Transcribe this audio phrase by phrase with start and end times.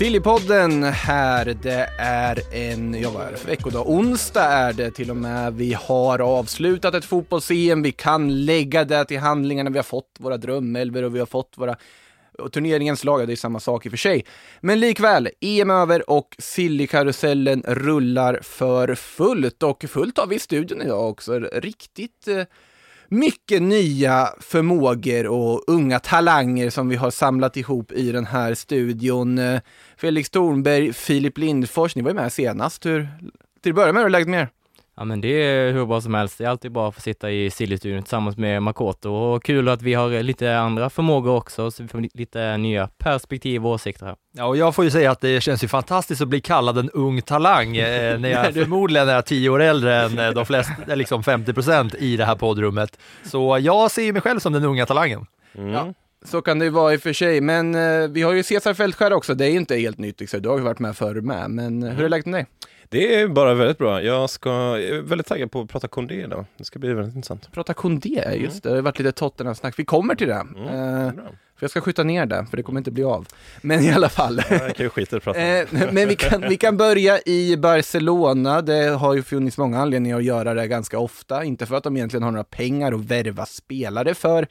[0.00, 3.88] Sillypodden här, det är en, ja vad är det för veckodag?
[3.88, 5.54] Onsdag är det till och med.
[5.54, 10.36] Vi har avslutat ett fotbolls-EM, vi kan lägga det till handlingarna, vi har fått våra
[10.36, 11.76] drömelver och vi har fått våra
[12.38, 14.24] och turneringens lag, ja, det är samma sak i och för sig.
[14.60, 20.82] Men likväl, EM över och Sillykarusellen rullar för fullt och fullt har vi i studion
[20.82, 21.38] idag också.
[21.38, 22.42] Riktigt eh,
[23.10, 29.38] mycket nya förmågor och unga talanger som vi har samlat ihop i den här studion.
[29.38, 29.60] Eh,
[29.96, 32.86] Felix Thornberg, Filip Lindfors, ni var ju med senast.
[32.86, 33.08] Hur,
[33.62, 34.48] till att börja med, hur är läget med er?
[35.00, 36.38] Ja men det är hur bra som helst.
[36.38, 39.82] Det är alltid bra att få sitta i Silly-studion tillsammans med Makoto och kul att
[39.82, 44.16] vi har lite andra förmågor också så vi får lite nya perspektiv och åsikter här.
[44.32, 46.90] Ja, och jag får ju säga att det känns ju fantastiskt att bli kallad en
[46.90, 50.96] ung talang eh, när jag förmodligen är tio år äldre än eh, de flesta, eh,
[50.96, 52.98] liksom 50 procent i det här poddrummet.
[53.24, 55.26] Så jag ser ju mig själv som den unga talangen.
[55.52, 58.42] Ja, så kan det ju vara i och för sig, men eh, vi har ju
[58.42, 60.42] Cesar Fältskär också, det är ju inte helt nytt, liksom.
[60.42, 62.46] du har ju varit med förr med, men eh, hur är läget med dig?
[62.88, 64.02] Det är bara väldigt bra.
[64.02, 66.44] Jag, ska, jag är väldigt taggad på att prata Kondé idag.
[66.56, 67.52] Det ska bli väldigt intressant.
[67.52, 70.34] Prata Kondé, just det, det har varit lite Tottenham-snack, vi kommer till det.
[70.34, 71.24] Eh, bra.
[71.56, 73.28] för jag ska skjuta ner det, för det kommer inte bli av.
[73.60, 74.42] Men i alla fall.
[74.50, 75.40] Ja, jag kan ju skita i att prata.
[75.40, 78.62] Eh, men vi kan, vi kan börja i Barcelona.
[78.62, 81.44] Det har ju funnits många anledningar att göra det ganska ofta.
[81.44, 84.46] Inte för att de egentligen har några pengar att värva spelare för.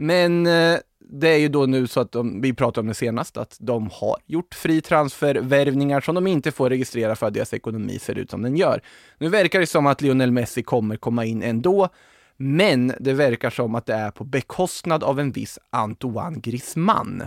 [0.00, 0.78] Men eh,
[1.10, 3.90] det är ju då nu så att de, vi pratade om det senast, att de
[3.92, 8.30] har gjort fri transfervärvningar som de inte får registrera för att deras ekonomi ser ut
[8.30, 8.82] som den gör.
[9.18, 11.88] Nu verkar det som att Lionel Messi kommer komma in ändå,
[12.36, 17.22] men det verkar som att det är på bekostnad av en viss Antoine Griezmann.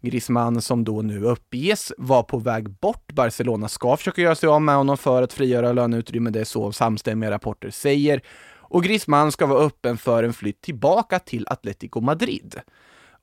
[0.00, 3.12] Griezmann som då nu uppges var på väg bort.
[3.12, 6.72] Barcelona ska försöka göra sig av med honom för att frigöra löneutrymme, det är så
[6.72, 8.22] samstämmiga rapporter säger.
[8.74, 12.60] Och Griezmann ska vara öppen för en flytt tillbaka till Atletico Madrid.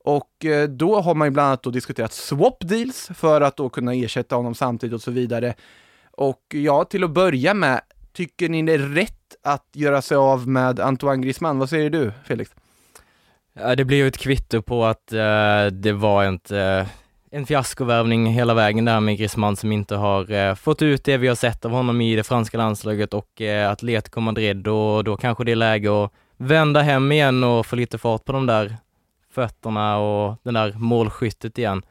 [0.04, 3.68] Och eh, då har man ju bland annat då diskuterat swap deals för att då
[3.68, 5.54] kunna ersätta honom samtidigt och så vidare.
[6.10, 7.80] Och ja, till att börja med,
[8.12, 11.58] tycker ni det är rätt att göra sig av med Antoine Griezmann?
[11.58, 12.50] Vad säger du, Felix?
[13.52, 16.86] Ja, det blir ju ett kvitto på att uh, det var inte eh,
[17.34, 21.28] en fiaskovärvning hela vägen där med Griezmann som inte har eh, fått ut det vi
[21.28, 25.44] har sett av honom i det franska landslaget och eh, Atletico Madrid och då kanske
[25.44, 28.76] det är läge att vända hem igen och få lite fart på de där
[29.34, 31.82] fötterna och den där målskyttet igen.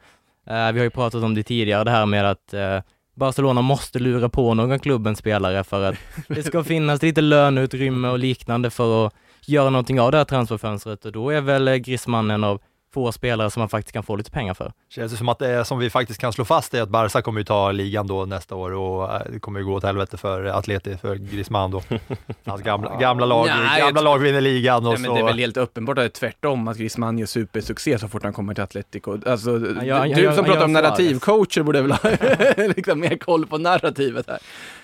[0.46, 2.78] Eh, vi har ju pratat om det tidigare, det här med att eh,
[3.14, 5.96] Barcelona måste lura på någon klubbens spelare för att
[6.28, 9.14] det ska finnas lite löneutrymme och liknande för att
[9.46, 12.60] göra någonting av det här transferfönstret och då är väl eh, Griezmann en av
[12.92, 14.72] få spelare som man faktiskt kan få lite pengar för.
[14.90, 17.40] Känns det som att det som vi faktiskt kan slå fast är att Barca kommer
[17.40, 20.44] ju ta ligan då nästa år och eh, det kommer ju gå åt helvete för
[20.44, 21.82] Atleti, för Griezmann då.
[22.44, 25.14] Hans gamla, gamla lag, Nej, gamla jag lag vinner ligan och Nej, men så.
[25.14, 28.22] det är väl helt uppenbart att det är tvärtom, att Griezmann gör supersuccé så fort
[28.22, 29.18] han kommer till Atletico.
[29.26, 32.10] Alltså, gör- du, han du som han pratar om narrativcoacher borde väl ha
[32.76, 34.38] liksom mer koll på narrativet här.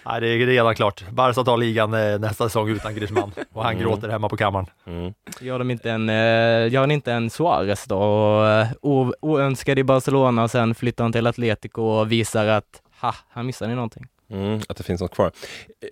[0.08, 1.04] Nej, det är redan klart.
[1.10, 3.82] Barca tar ligan eh, nästa säsong utan Griezmann och han Mm.
[3.84, 4.66] gråter hemma på kammaren.
[4.86, 5.12] Mm.
[5.40, 9.78] Gör de inte en, eh, gör han inte en Suarez då och eh, o- oönskad
[9.78, 14.06] i Barcelona och sen flyttar han till Atletico och visar att, ha, han missade någonting.
[14.30, 15.32] Mm, att det finns något kvar.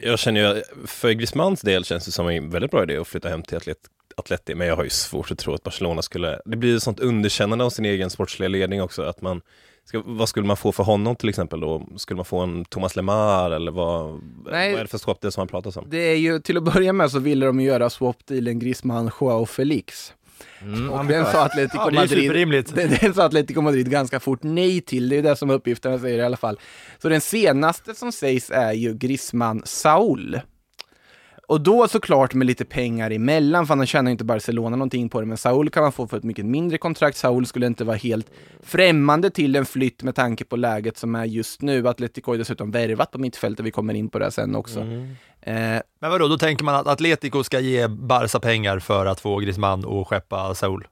[0.03, 3.29] Jag känner ju, för Griezmanns del känns det som en väldigt bra idé att flytta
[3.29, 3.79] hem till Atlet
[4.17, 7.01] Atleti, men jag har ju svårt att tro att Barcelona skulle, det blir ju sånt
[7.01, 9.41] underkännande av sin egen sportsliga ledning också, att man
[9.87, 11.87] Ska, vad skulle man få för honom till exempel då?
[11.97, 14.71] Skulle man få en Thomas Lemar eller vad, Nej.
[14.71, 15.87] vad är det för swap det som han pratar om?
[15.91, 19.47] Det är ju, till att börja med så ville de ju göra swap-dealen Griezmann, Joao
[19.47, 20.15] Felix.
[20.61, 20.91] Mm.
[20.91, 25.09] Och den sa Atletico Ja, Madrid, den, den sa Atletico Madrid ganska fort nej till,
[25.09, 26.61] det är det som uppgifterna säger i alla fall.
[26.99, 30.41] Så den senaste som sägs är ju Griezmann Saul.
[31.49, 35.21] Och då såklart med lite pengar emellan, för annars tjänar ju inte Barcelona någonting på
[35.21, 37.17] det, men Saul kan man få för ett mycket mindre kontrakt.
[37.17, 38.31] Saul skulle inte vara helt
[38.63, 41.89] främmande till en flytt med tanke på läget som är just nu.
[41.89, 44.81] Atletico har dessutom värvat på mittfältet, vi kommer in på det sen också.
[44.81, 45.03] Mm.
[45.41, 49.39] Eh, Men vadå, då tänker man att Atletico ska ge Barca pengar för att få
[49.39, 50.87] Griezmann och skeppa Saul?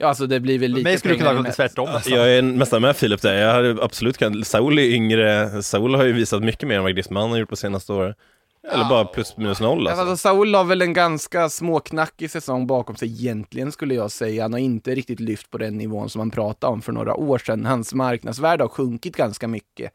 [0.00, 2.12] ja, alltså det blir väl lite mig skulle kunna vara med- tvärtom nästan.
[2.18, 3.34] Jag är nästan med Filip där.
[3.34, 5.62] Jag hade absolut kan, Saul är yngre.
[5.62, 8.16] Saul har ju visat mycket mer än vad Griezmann har gjort på senaste året.
[8.62, 10.00] Eller bara plus minus noll alltså.
[10.00, 14.42] alltså, Saul har väl en ganska småknackig säsong bakom sig egentligen skulle jag säga.
[14.42, 17.38] Han har inte riktigt lyft på den nivån som man pratade om för några år
[17.38, 17.66] sedan.
[17.66, 19.92] Hans marknadsvärde har sjunkit ganska mycket.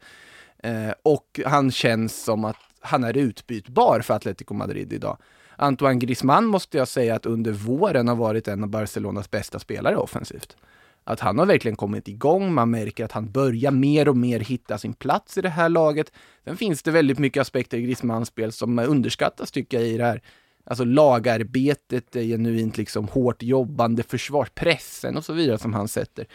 [0.62, 5.18] Eh, och han känns som att han är utbytbar för Atletico Madrid idag.
[5.56, 9.96] Antoine Griezmann måste jag säga att under våren har varit en av Barcelonas bästa spelare
[9.96, 10.56] offensivt.
[11.04, 14.78] Att han har verkligen kommit igång, man märker att han börjar mer och mer hitta
[14.78, 16.12] sin plats i det här laget.
[16.44, 20.04] Sen finns det väldigt mycket aspekter i Griezmanns spel som underskattas tycker jag i det
[20.04, 20.22] här.
[20.64, 26.26] Alltså lagarbetet, det genuint liksom hårt jobbande, försvarspressen och så vidare som han sätter.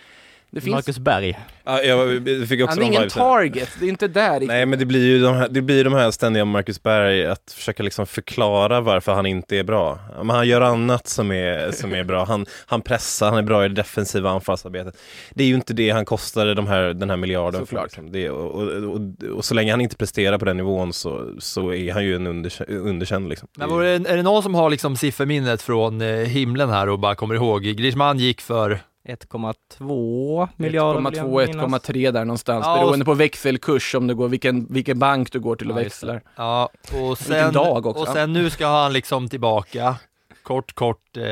[0.52, 0.76] Det finns...
[0.76, 1.40] Marcus Berg.
[1.64, 3.22] Ja, jag fick också Han är ingen vibesen.
[3.22, 4.48] target, det är inte där riktigt.
[4.48, 7.52] Nej men det blir ju de här, det blir de här ständiga Marcus Berg att
[7.56, 10.00] försöka liksom förklara varför han inte är bra.
[10.18, 12.26] Men han gör annat som är, som är bra.
[12.26, 14.98] Han, han pressar, han är bra i det defensiva anfallsarbetet.
[15.34, 17.84] Det är ju inte det han kostade de här, den här miljarden för.
[17.84, 18.12] Liksom.
[18.12, 19.02] Det, och, och, och,
[19.36, 22.28] och så länge han inte presterar på den nivån så, så är han ju en
[22.28, 23.48] underkänd, underkänd liksom.
[23.58, 27.00] Men var det, är det någon som har liksom sifferminnet från eh, himlen här och
[27.00, 27.64] bara kommer ihåg?
[27.64, 28.80] Griezmann gick för
[29.10, 31.02] 1,2 miljarder.
[31.10, 31.84] vill jag 1,2, minnas.
[31.84, 35.56] 1,3 där någonstans, Ja, beroende på växelkurs, om det går, vilken, vilken bank du går
[35.56, 36.22] till och Ja, växlar.
[36.36, 36.70] Ja,
[37.02, 38.02] och sen, dag också.
[38.02, 39.96] och sen nu ska han liksom tillbaka,
[40.44, 41.24] kort, kort eh,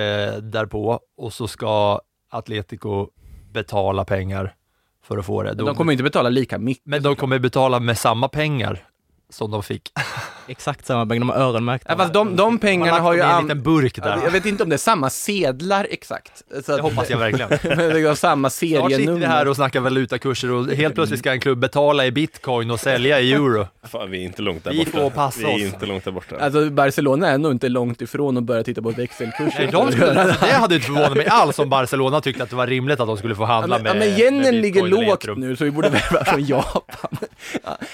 [0.41, 3.07] därpå, och så ska Atletico
[3.53, 4.55] betala pengar
[5.03, 5.53] för att få det.
[5.55, 6.85] Men de kommer inte betala lika mycket.
[6.85, 8.87] Men de kommer betala med samma pengar
[9.29, 9.91] som de fick.
[10.49, 13.19] Exakt samma pengar, de har öronmärkt Ja, fast de, de pengarna har ju...
[13.21, 14.19] en liten burk där.
[14.23, 16.43] Jag vet inte om det är samma sedlar exakt.
[16.65, 17.49] Så Det hoppas jag verkligen.
[17.77, 19.27] Men det har samma Snart sitter vi serienummer.
[19.27, 23.19] här och snackar valutakurser och helt plötsligt ska en klubb betala i bitcoin och sälja
[23.19, 23.67] i euro.
[23.83, 24.91] Fan, vi är inte långt där Vi borta.
[24.91, 25.73] får passa vi är oss.
[25.73, 26.35] inte långt där borta.
[26.39, 29.59] Alltså Barcelona är nog inte långt ifrån att börja titta på växelkurser.
[29.59, 32.67] Nej, de skulle, det hade inte förvånat mig alls om Barcelona tyckte att det var
[32.67, 35.55] rimligt att de skulle få Ja, handla men, med ja, men yenen ligger lågt nu
[35.55, 37.17] så vi borde värva från Japan.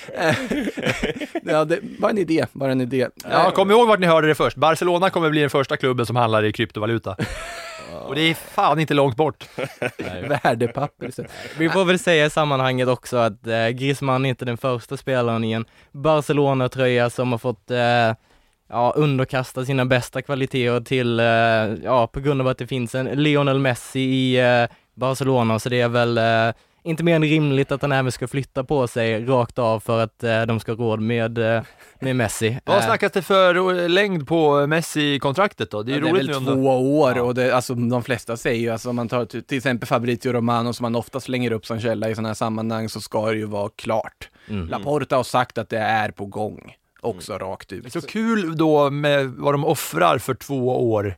[1.44, 3.08] Ja, eh, det var en idé, bara en idé.
[3.30, 4.58] Ja, kom ihåg vart ni hörde det först.
[4.58, 7.16] Barcelona kommer bli den första klubben som handlar i kryptovaluta.
[8.06, 9.46] Och det är fan inte långt bort.
[10.28, 11.12] Värdepapper.
[11.12, 11.24] Så.
[11.58, 15.44] Vi får väl säga i sammanhanget också att eh, Griezmann är inte den första spelaren
[15.44, 18.14] i en Barcelona-tröja som har fått eh,
[18.70, 21.25] ja, underkasta sina bästa kvaliteter till, eh,
[21.84, 25.81] ja, på grund av att det finns en Lionel Messi i eh, Barcelona, så det
[25.81, 26.54] är väl eh,
[26.84, 30.24] inte mer än rimligt att han även ska flytta på sig rakt av för att
[30.24, 31.64] eh, de ska ha råd med, eh,
[32.00, 32.60] med Messi.
[32.66, 35.84] Vad snackas det för längd på Messi-kontraktet då?
[35.84, 38.38] Det är Ja, ju det är roligt väl två år och det, alltså, de flesta
[38.38, 41.66] säger ju, alltså, om man tar till exempel Fabrizio Romano som man ofta slänger upp
[41.66, 44.30] som källa i sådana här sammanhang så ska det ju vara klart.
[44.50, 44.68] Mm.
[44.68, 47.84] Laporta har sagt att det är på gång, också rakt ut.
[47.84, 51.16] Det är så kul då med vad de offrar för två år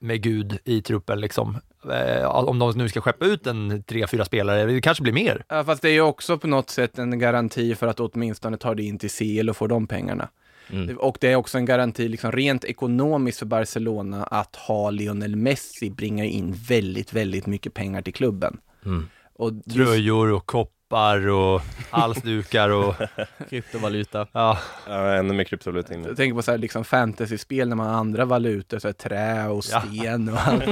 [0.00, 1.56] med Gud i truppen liksom.
[1.90, 5.44] Eh, Om de nu ska skeppa ut en tre, fyra spelare, det kanske blir mer.
[5.48, 8.74] Ja, fast det är ju också på något sätt en garanti för att åtminstone ta
[8.74, 10.28] det in till CL och få de pengarna.
[10.70, 10.86] Mm.
[10.86, 15.36] Det- Och det är också en garanti, liksom rent ekonomiskt för Barcelona, att ha Lionel
[15.36, 18.58] Messi bringar in väldigt, väldigt mycket pengar till klubben.
[18.84, 19.08] Mm.
[19.34, 20.46] Och just- Tröjor och
[20.92, 22.94] koppar och halsdukar och
[23.50, 24.26] kryptovaluta.
[24.32, 24.58] ja.
[24.86, 26.04] Ja, ännu mer kryptovaluta in.
[26.04, 29.48] Jag tänker på så här, liksom fantasyspel när man har andra valutor, så här, trä
[29.48, 29.80] och Ja.
[29.82, 30.64] sten och allt.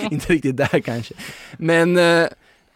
[0.12, 1.14] Inte riktigt där kanske.
[1.56, 2.28] Men, eh,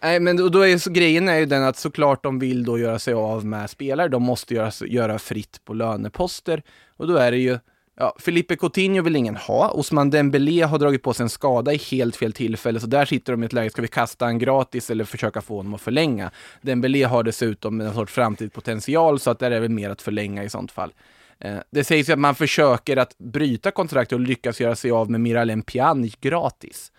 [0.03, 2.79] nej, men då, då är så grejen är ju den att såklart de vill då
[2.79, 4.09] göra sig av med spelare.
[4.09, 6.63] De måste göra, göra fritt på löneposter.
[6.97, 7.59] Och då är det ju
[7.97, 9.69] Ja, Felipe Coutinho vill ingen ha.
[9.69, 13.33] Osman Dembélé har dragit på sig en skada i helt fel tillfälle, så där sitter
[13.33, 16.31] de i ett läge, ska vi kasta han gratis eller försöka få honom att förlänga?
[16.61, 20.49] Dembélé har dessutom en sorts framtidspotential, så att där är väl mer att förlänga i
[20.49, 20.93] sånt fall.
[21.39, 25.11] Eh, det sägs ju att man försöker att bryta kontraktet och lyckas göra sig av
[25.11, 26.93] med Miralem Pjanic gratis.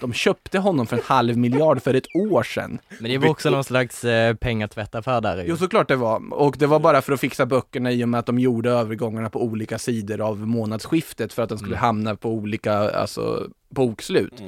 [0.00, 2.78] De köpte honom för en halv miljard för ett år sedan.
[2.98, 5.44] Men det var också någon slags eh, pengatvättaffär där.
[5.46, 6.32] Jo, såklart det var.
[6.32, 9.30] Och det var bara för att fixa böckerna i och med att de gjorde övergångarna
[9.30, 14.42] på olika sidor av månadsskiftet för att de skulle hamna på olika alltså, bokslut.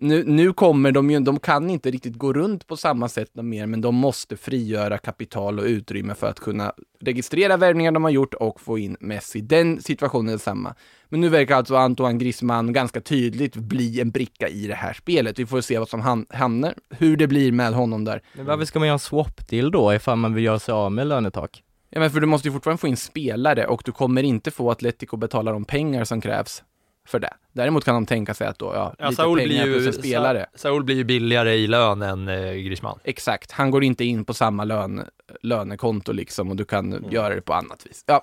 [0.00, 3.66] Nu, nu kommer de ju, de kan inte riktigt gå runt på samma sätt mer,
[3.66, 8.34] men de måste frigöra kapital och utrymme för att kunna registrera värvningar de har gjort
[8.34, 9.40] och få in Messi.
[9.40, 10.74] Den situationen är samma.
[11.08, 15.38] Men nu verkar alltså Antoine Griezmann ganska tydligt bli en bricka i det här spelet.
[15.38, 18.22] Vi får se vad som ham- hamnar, hur det blir med honom där.
[18.34, 20.92] Men varför ska man göra en swap deal då ifall man vill göra sig av
[20.92, 21.62] med lönetak?
[21.90, 24.70] Ja men för du måste ju fortfarande få in spelare och du kommer inte få
[24.70, 26.62] Atletico betala de pengar som krävs
[27.08, 27.34] för det.
[27.52, 29.86] Däremot kan de tänka sig att då, ja, Ja, lite Saul pengar blir, ju, plus
[29.96, 30.46] en spelare.
[30.54, 32.98] Sa- Saul blir ju billigare i lön än eh, Griezmann.
[33.04, 35.04] Exakt, han går inte in på samma lön,
[35.42, 37.10] lönekonto liksom och du kan Mm.
[37.12, 38.04] göra det på annat vis.
[38.06, 38.22] Ja.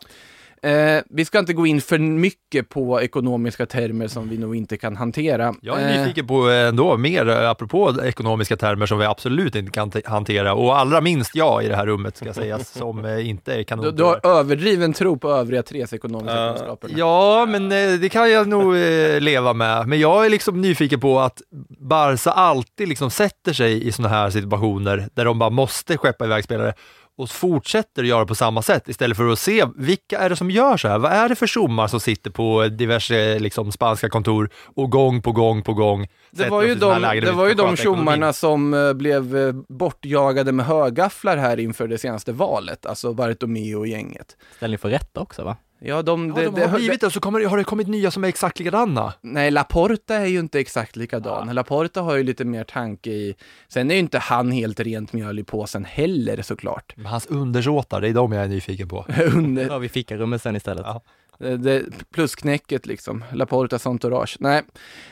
[0.66, 4.78] Eh, vi ska inte gå in för mycket på ekonomiska termer som vi nog inte
[4.78, 5.54] kan hantera.
[5.62, 9.56] Jag är Eh, nyfiken på eh, ändå mer, eh, apropå ekonomiska termer som vi absolut
[9.56, 13.06] inte kan te- hantera och allra minst jag i det här rummet ska sägas, som
[13.06, 13.96] eh, inte är du, kanon.
[13.96, 16.50] du har överdriven tro på övriga tres ekonomiska Ja.
[16.56, 16.90] kunskaper.
[16.96, 19.88] Ja, men eh, det kan jag nog eh, leva med.
[19.88, 21.42] Men jag är liksom nyfiken på att
[21.80, 26.44] Barca alltid liksom sätter sig i sådana här situationer där de bara måste skeppa iväg
[26.44, 26.74] spelare
[27.18, 30.52] och fortsätter att göra på samma sätt istället för att se vilka är det som
[30.52, 31.00] gör så här?
[31.00, 35.32] Vad är det för tjommar som sitter på diverse liksom, spanska kontor och gång på
[35.32, 39.38] gång på gång Det var ju de, det var ju de tjommarna som eh, blev
[39.38, 44.38] eh, bortjagade med högafflar här inför det senaste valet, alltså Bartomeu och gänget.
[44.58, 45.58] Ställning för rätta också va?
[45.80, 48.12] Ja, de, Ja, det, de det, har blivit det så kommer, har det kommit nya
[48.12, 49.14] som är exakt likadana.
[49.22, 51.56] Nej, Laporta är ju inte exakt likadan.
[51.56, 53.36] Laporta har ju lite mer tanke i...
[53.68, 56.94] Sen är ju inte han helt rent mjöl i påsen heller såklart.
[56.96, 59.06] Men hans undersåtar, det är de jag är nyfiken på.
[59.36, 60.86] Under, Ja, vi fikarummet sen istället.
[60.86, 61.02] Ja.
[61.38, 63.24] det, det, plusknäcket liksom.
[63.34, 64.38] Laportas entourage.
[64.40, 64.62] Nej,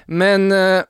[0.05, 0.83] men eh,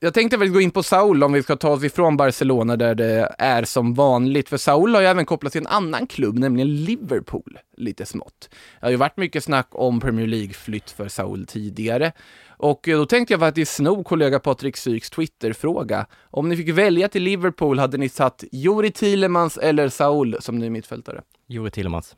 [0.00, 2.94] jag tänkte väl gå in på Saul om vi ska ta oss ifrån Barcelona där
[2.94, 4.48] det är som vanligt.
[4.48, 8.48] För Saul har ju även kopplats till en annan klubb, nämligen Liverpool, lite smått.
[8.80, 12.12] Det har ju varit mycket snack om Premier League-flytt för Saul tidigare.
[12.56, 16.06] Och eh, då tänkte jag faktiskt sno kollega Patrik Syks Twitter-fråga.
[16.30, 20.70] Om ni fick välja till Liverpool, hade ni satt Juri Thielemans eller Saul som ny
[20.70, 21.20] mittfältare?
[21.48, 22.16] Jure Tillemans.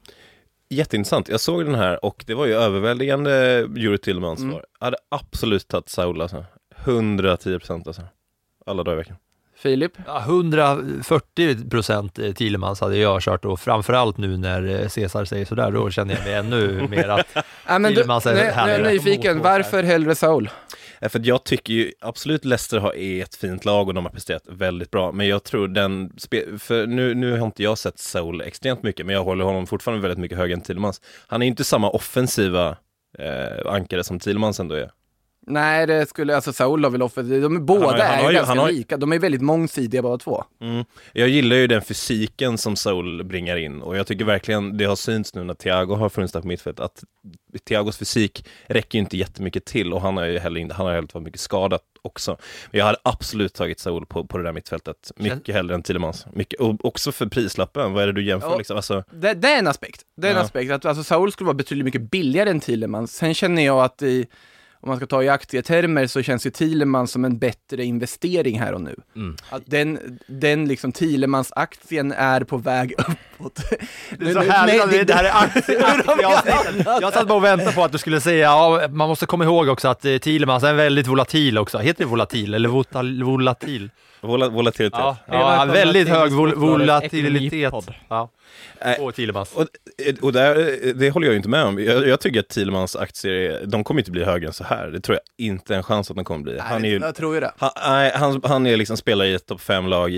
[0.68, 1.28] Jätteintressant.
[1.28, 4.50] Jag såg den här och det var ju överväldigande Juri Tillmans Mm.
[4.52, 4.64] svar.
[4.80, 6.44] Jag hade absolut tagit Saul alltså.
[6.86, 8.02] 110 procent alltså.
[8.66, 9.16] Alla dagar i veckan.
[9.58, 9.92] Filip?
[10.06, 15.70] Ja, 140 procent Thielemans hade jag kört och framförallt nu när eh, Cesar säger sådär,
[15.70, 17.26] då känner jag mig ännu mer att
[17.66, 18.92] Ja, men du, Thielemans är nu är jag härligare.
[18.92, 20.50] nyfiken, varför hellre Saul?
[21.00, 24.04] Ja, För att jag tycker ju absolut Leicester har, är ett fint lag och de
[24.04, 25.12] har presterat väldigt bra.
[25.12, 26.12] Men jag tror den,
[26.58, 30.02] för nu, nu har inte jag sett Soul extremt mycket, men jag håller honom fortfarande
[30.02, 31.00] väldigt mycket högre än Tillemans.
[31.26, 32.76] Han är inte samma offensiva
[33.18, 34.90] eh, ankare som Tillemans ändå är.
[35.48, 38.22] Nej, det skulle, alltså Saul har väl offensivt, de är båda Han har- han är
[38.22, 40.44] har ju ju- ganska har- lika, de är väldigt mångsidiga båda två.
[40.60, 40.84] Mm.
[41.12, 44.96] Jag gillar ju den fysiken som Soul bringar in och jag tycker verkligen det har
[44.96, 47.04] synts nu när Thiago har funnits där på mittfältet att
[47.68, 50.94] Thiagos fysik räcker ju inte jättemycket till och han har ju heller, inte- han har
[50.94, 52.36] heller varit mycket skadat också.
[52.70, 56.26] Men jag hade absolut tagit Soul på, på det där mittfältet, mycket hellre än Tillemans.
[56.32, 58.58] Mycket, och också för prislappen, vad är det du jämför Ja.
[58.58, 58.76] liksom?
[58.76, 60.42] Alltså, Det, det är en aspekt, det är en Ja.
[60.42, 63.12] aspekt, att alltså Saul skulle vara betydligt mycket billigare än Thielemans.
[63.16, 64.26] Sen känner jag att i,
[64.86, 68.72] om man ska ta i aktietermer så känns ju Thielemans som en bättre investering här
[68.72, 68.96] och nu.
[69.16, 69.36] Mm.
[69.50, 73.60] Att den, den liksom Thielemans-aktien är på väg uppåt.
[74.18, 76.86] Det är så härligt det, det här är aktie- aktieavsnittet.
[77.00, 79.68] Jag satt bara och väntade på att du skulle säga, ja, man måste komma ihåg
[79.68, 81.78] också att eh, Thielemans är väldigt volatil också.
[81.78, 83.90] Heter det volatil eller votal, volatil?
[84.20, 84.98] vola, volatilitet.
[84.98, 87.74] Ja, ja väldigt hög vol volatilitet.
[88.08, 88.28] Ja.
[88.84, 88.98] Nej.
[89.00, 89.52] Och Thielemans.
[89.54, 89.66] Och,
[90.22, 91.78] och där, det håller jag ju inte med om.
[91.84, 94.86] Jag, jag tycker att Thielemans aktier, de kommer inte bli högre än så här.
[94.86, 96.58] Det tror jag inte en chans att de kommer bli.
[96.58, 97.52] Han är ju, Jag tror ju det.
[97.58, 100.16] han, nej, han, han är liksom spelar i ett topp fem lag i,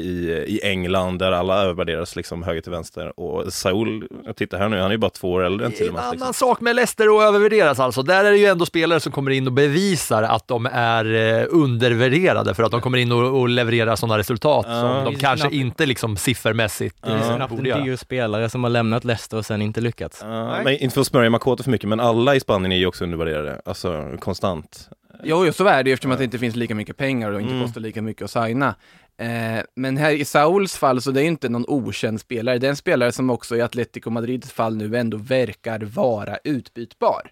[0.48, 3.20] i England där alla övervärderas liksom höger till vänster.
[3.20, 5.74] Och Saul, jag tittar här nu, han är ju bara två år äldre än är
[5.74, 6.02] en Thielemans.
[6.04, 6.34] annan Liksom.
[6.34, 8.02] sak med Leicester att övervärderas alltså.
[8.02, 11.46] Där är det ju ändå spelare som kommer in och bevisar att de är eh,
[11.50, 14.80] undervärderade för att de kommer in och, och levererar sådana resultat Ja.
[14.80, 17.78] som de kanske knappt- inte liksom siffermässigt eh, en borde göra.
[18.18, 20.20] Spelare som har lämnat Leicester och sen inte lyckats.
[20.22, 22.86] Ja, men inte för att smörja Makoto för mycket, men alla i Spanien är ju
[22.86, 23.60] också undervärderade.
[23.64, 24.88] Alltså konstant.
[25.22, 27.40] Jo, jo, så är det ju eftersom att det inte finns lika mycket pengar och
[27.40, 27.64] inte Mm.
[27.66, 28.74] kostar lika mycket att signa.
[29.18, 32.58] Eh, men här i Sauls fall så det är ju inte någon okänd spelare.
[32.58, 37.30] Det är en spelare som också i Atletico Madrids fall nu ändå verkar vara utbytbar.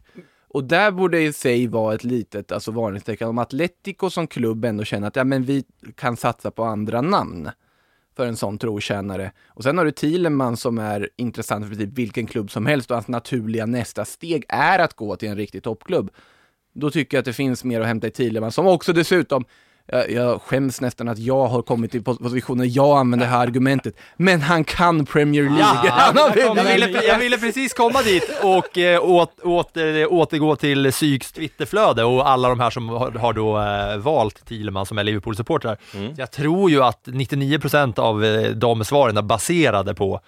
[0.49, 4.85] Och där borde i sig vara ett litet alltså varningstecken om Atletico som klubb ändå
[4.85, 5.65] känner att ja, men vi
[5.95, 7.51] kan satsa på andra namn
[8.17, 9.33] för en sån trotjänare.
[9.49, 12.97] Och sen har du Thielemann som är intressant för typ vilken klubb som helst och
[12.97, 16.11] hans naturliga nästa steg är att gå till en riktig toppklubb.
[16.75, 19.45] Då tycker jag att det finns mer att hämta i Thielemann som också dessutom
[19.87, 23.39] jag, jag skäms nästan att jag har kommit till pos- positionen jag använder det här
[23.47, 23.95] argumentet.
[24.17, 25.91] Men han kan Premier League.
[25.91, 30.93] Han har jag, ville, jag ville precis komma dit och eh, åt, åter, återgå till
[30.93, 35.05] Syks Twitterflöde och alla de här som har, har då eh, valt Thielemann som är
[35.05, 35.77] Liverpool-supportrar.
[35.95, 36.13] Mm.
[36.17, 40.21] Jag tror ju att 99% av eh, de svaren är baserade på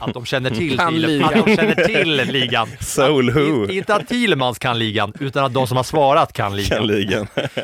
[0.00, 1.34] att de känner till, Kan ligan.
[1.34, 2.68] att de känner till ligan.
[2.80, 3.70] Soul Att- who?
[3.70, 6.78] Inte att Thielemans kan ligan, utan att de som har svarat kan ligan.
[6.78, 7.26] Kan ligan.
[7.34, 7.56] det,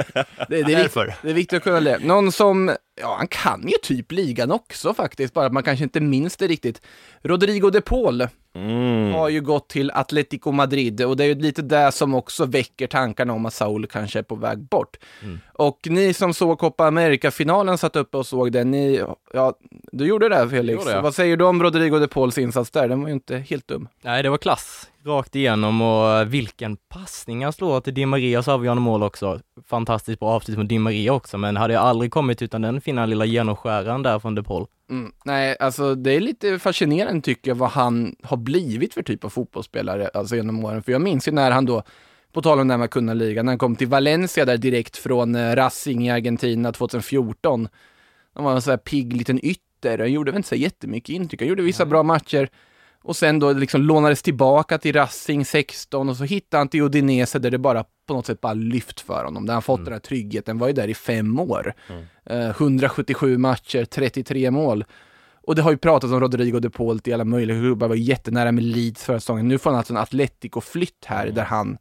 [0.49, 1.15] det, är Därför.
[1.23, 1.99] det är kunna det.
[1.99, 6.01] Någon som, ja han kan ju typ ligan också faktiskt, bara att man kanske inte
[6.01, 6.83] minns det riktigt.
[7.23, 9.13] Rodrigo de Paul Mm.
[9.13, 12.87] har ju gått till Atletico Madrid och det är ju lite det som också väcker
[12.87, 14.97] tankarna om att Saul kanske är på väg bort.
[15.53, 19.55] Och ni som såg Copa America-finalen satt uppe och såg den, ni, ja,
[19.93, 20.85] du gjorde det Felix.
[20.85, 21.01] Gjorde.
[21.01, 22.89] Vad säger du om Rodrigo de Pauls insats där?
[22.89, 23.89] Den var ju inte helt dum.
[24.03, 28.83] Nej, det var klass rakt igenom och vilken passning han slår till Di Marias avgörande
[28.83, 29.41] mål också.
[29.67, 33.07] Fantastiskt bra avslut från Di Maria också, men hade jag aldrig kommit utan den fina
[33.07, 34.67] lilla genomskäraren där från De Paul.
[34.91, 35.13] Mm.
[35.25, 39.29] Nej, alltså det är lite fascinerande tycker jag vad han har blivit för typ av
[39.29, 40.83] fotbollsspelare alltså genom åren.
[40.83, 41.83] För jag minns ju när han då,
[42.33, 44.97] på tal om det här med kunna ligan, när han kom till Valencia där direkt
[44.97, 47.69] från eh, Racing i Argentina 2014.
[48.35, 51.41] Han var en sån här pigg liten ytter, han gjorde väl inte så jättemycket intryck,
[51.41, 52.49] han gjorde vissa bra matcher.
[53.03, 57.39] Och sen då liksom lånades tillbaka till Racing 16 och så hittade han till Udinese
[57.39, 59.47] där det bara på något sätt bara lyft för honom.
[59.47, 61.75] Där han fått den här tryggheten, var ju där i fem år.
[62.27, 64.85] Eh, 177 matcher, 33 mål.
[65.43, 68.53] Och det har ju pratats om Rodrigo de Paul i alla möjliga klubbar, var jättenära
[68.53, 69.49] med Leeds förra säsongen.
[69.49, 71.79] Nu får han alltså en Atletico-flytt här där han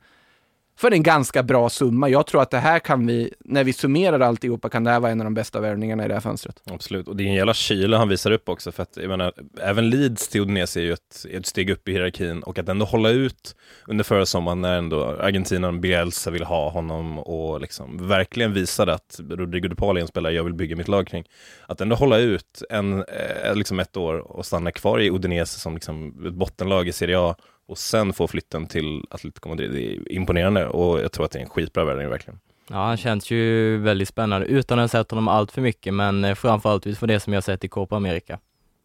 [0.80, 2.10] för en ganska bra summa.
[2.10, 5.12] Jag tror att det här kan vi, när vi summerar alltihopa, kan det här vara
[5.12, 6.62] en av de bästa värvningarna i det här fönstret.
[6.66, 9.34] Absolut, och det är en jävla kyla han visar upp också, för att jag menar,
[9.62, 12.86] även Leeds till Udinese är ju ett, ett steg upp i hierarkin och att ändå
[12.86, 13.56] hålla ut
[13.88, 19.20] under förra sommaren när ändå Argentina Bielsa vill ha honom och liksom verkligen visade att
[19.30, 21.24] Rodrigo de Paul är en spelare jag vill bygga mitt lag kring.
[21.68, 25.74] Att ändå hålla ut en, eh, liksom ett år och stanna kvar i Udinese som
[25.74, 27.36] liksom ett bottenlag i Serie A
[27.70, 31.40] och sen få flytten till Atletico Madrid, det är imponerande och jag tror att det
[31.40, 32.40] är en skitbra värvning verkligen.
[32.68, 36.24] Ja, han känns ju väldigt spännande utan att ha sett honom allt för mycket, men
[36.26, 38.40] eh, framförallt utifrån det som jag sett i Copa America.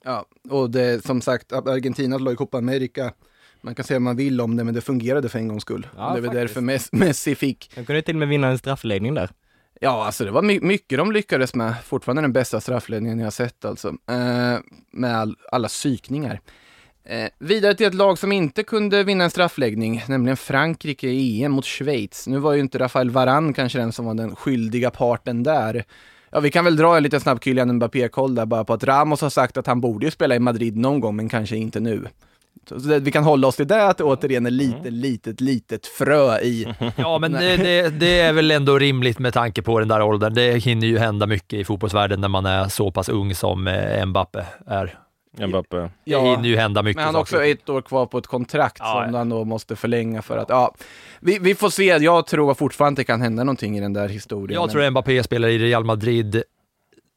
[0.05, 3.13] Ja, och det som sagt, Argentinas lag i Copa America,
[3.61, 5.87] man kan säga vad man vill om det, men det fungerade för en gångs skull.
[5.97, 6.55] Ja, det är väl faktiskt.
[6.55, 9.31] därför Mes- Messi fick Han kunde till och med vinna en straffläggning där.
[9.81, 11.75] Ja, alltså det var my- mycket de lyckades med.
[11.85, 13.89] Fortfarande den bästa straffledningen jag har sett alltså.
[13.89, 14.59] Eh,
[14.91, 16.41] med all, alla psykningar.
[17.07, 21.53] Eh, vidare till ett lag som inte kunde vinna en straffläggning, nämligen Frankrike i EM
[21.53, 22.27] mot Schweiz.
[22.27, 25.85] Nu var ju inte Rafael Varane kanske den som var den skyldiga parten där.
[26.31, 29.21] Ja, vi kan väl dra en liten snabb Kylian Mbappé-koll där bara på att Ramos
[29.21, 32.07] har sagt att han borde ju spela i Madrid någon gång, men kanske inte nu.
[32.69, 35.87] Så det, vi kan hålla oss till det, att det återigen är lite, litet, litet
[35.87, 39.89] frö i Ja, men det, det, det är väl ändå rimligt med tanke på den
[39.89, 40.35] där åldern.
[40.35, 44.07] Det hinner ju hända mycket i fotbollsvärlden när man är så pass ung som eh,
[44.07, 45.04] Mbappe är.
[45.39, 45.77] Mbappé.
[45.77, 48.27] Det Ja, hinner ju hända mycket Men han har också ett år kvar på ett
[48.27, 49.19] kontrakt Ja, som ja.
[49.19, 50.75] han då måste förlänga för att, ja.
[51.21, 54.09] Vi, vi får se, jag tror fortfarande att det kan hända någonting i den där
[54.09, 54.55] historien.
[54.55, 56.43] Jag men- tror Mbappé spelar i Real Madrid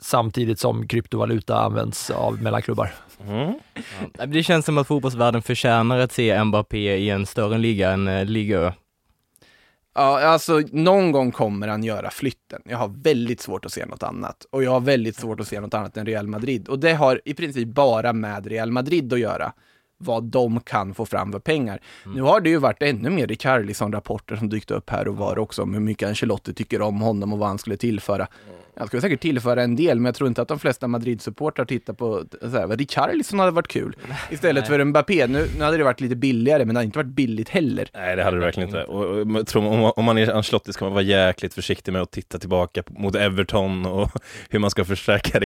[0.01, 2.93] samtidigt som kryptovaluta används av mellanklubbar.
[3.27, 3.53] Mm.
[4.17, 8.07] Ja, Det känns som att fotbollsvärlden förtjänar att se Mbappé i en större liga än
[8.07, 8.73] eh, Liga.
[9.97, 12.61] Ja, alltså någon gång kommer han göra flytten.
[12.65, 14.45] Jag har väldigt svårt att se något annat.
[14.49, 16.67] Och jag har väldigt svårt att se något annat än Real Madrid.
[16.67, 19.53] Och det har i princip bara med Real Madrid att göra.
[19.97, 21.79] Vad de kan få fram för pengar.
[22.05, 25.61] Nu har det ju varit ännu mer Richarlison-rapporter som dykt upp här och var också
[25.61, 28.27] om hur mycket Ancelotti tycker om honom och vad han skulle tillföra.
[28.77, 31.93] Han skulle säkert tillföra en del, men jag tror inte att de flesta Madrid-supportrar tittar
[31.93, 33.95] på så här, vad Richarlison hade varit kul.
[34.31, 35.27] Istället för Mbappé.
[35.27, 37.89] Nu, nu hade det varit lite billigare, men det hade inte varit billigt heller.
[37.93, 38.83] Nej, det hade det verkligen inte.
[38.83, 42.01] Och, och, jag tror, om, om man är Ancelotti ska man vara jäkligt försiktig med
[42.01, 44.11] att titta tillbaka mot Everton och
[44.49, 45.45] hur man ska förstärka det.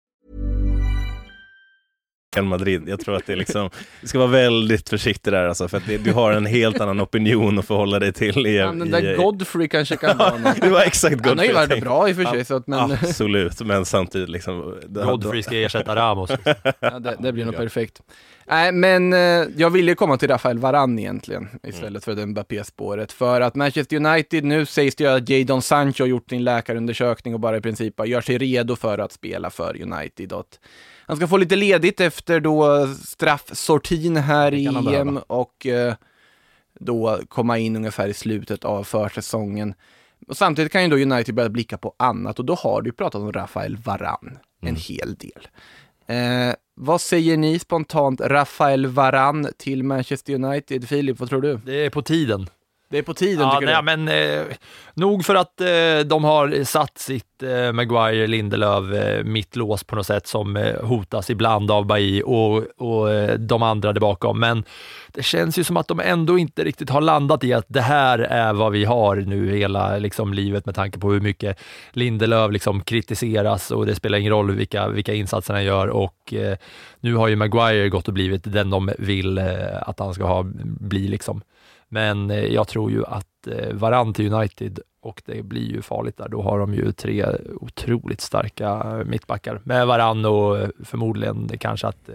[2.35, 2.83] Real Madrid.
[2.87, 3.69] Jag tror att det är liksom,
[4.01, 7.01] du ska vara väldigt försiktig där alltså, för att det, du har en helt annan
[7.01, 8.47] opinion att förhålla dig till.
[8.47, 10.61] I, Ja, den i, där Godfrey kanske kan vara något.
[10.61, 11.29] det var exakt Godfrey.
[11.29, 14.29] Han har ju varit bra i och för sig, så att, men Absolut, men samtidigt
[14.29, 14.79] liksom.
[14.87, 16.29] Godfrey ska ersätta Ramos.
[16.79, 18.01] ja, det, det blir nog perfekt.
[18.47, 19.19] Nej, men eh,
[19.57, 23.11] jag ville komma till Rafael Varane egentligen, istället för det Mbappé-spåret.
[23.11, 27.33] För att Manchester United, nu sägs det ju att Jadon Sancho har gjort sin läkarundersökning
[27.33, 30.33] och bara i princip gör sig redo för att spela för United.
[30.33, 30.59] Och att
[31.11, 35.93] han ska få lite ledigt efter då straffsortin här i EM och eh,
[36.79, 39.73] då komma in ungefär i slutet av försäsongen.
[40.27, 43.21] Och samtidigt kan ju då United börja blicka på annat och då har du pratat
[43.21, 45.47] om Rafael Varane en hel del.
[46.07, 50.87] Eh, vad säger ni spontant, Rafael Varane till Manchester United?
[50.87, 51.59] Filip, vad tror du?
[51.65, 52.47] Det är på tiden.
[52.91, 54.05] Det är på tiden Ja, tycker nej, du?
[54.05, 54.55] men eh,
[54.93, 60.07] nog för att eh, de har satt sitt eh, Maguire, Lindelöf, eh, mittlås på något
[60.07, 64.39] sätt som eh, hotas ibland av Bailly och, och eh, de andra där bakom.
[64.39, 64.63] Men
[65.07, 68.19] det känns ju som att de ändå inte riktigt har landat i att det här
[68.19, 71.59] är vad vi har nu hela liksom, livet med tanke på hur mycket
[71.91, 76.57] Lindelöf liksom, kritiseras och det spelar ingen roll vilka, vilka insatser han gör och eh,
[76.99, 79.39] nu har ju Maguire gått och blivit den de vill
[79.81, 81.41] att han ska ha, bli liksom.
[81.93, 86.17] Men eh, jag tror ju att eh, Varann till United och det blir ju farligt
[86.17, 86.29] där.
[86.29, 87.25] Då har de ju tre
[87.55, 92.05] otroligt starka eh, mittbackar med Varann och eh, förmodligen kanske att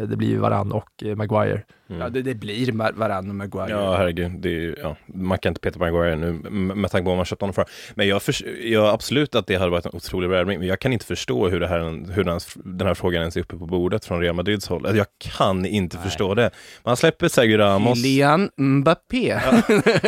[0.00, 1.62] det blir Varann och Maguire.
[1.98, 2.04] Maguire.
[2.04, 3.70] Ja, det, det blir Varann och Maguire.
[3.70, 4.30] Ja, herregud.
[4.38, 7.40] Det är, ja, man kan inte peta Maguire nu med tanke på vad man köpt
[7.40, 7.64] honom för.
[7.94, 10.92] Men jag, förs- jag absolut att det hade varit en otrolig värvning, men jag kan
[10.92, 14.04] inte förstå hur, det här, hur den, den här frågan ens är uppe på bordet
[14.04, 14.86] från Real Madrids håll.
[14.86, 16.50] Alltså, Jag kan inte förstå det.
[16.84, 17.98] Man släpper Sergio Ramos.
[18.02, 19.40] Kylian Mbappé.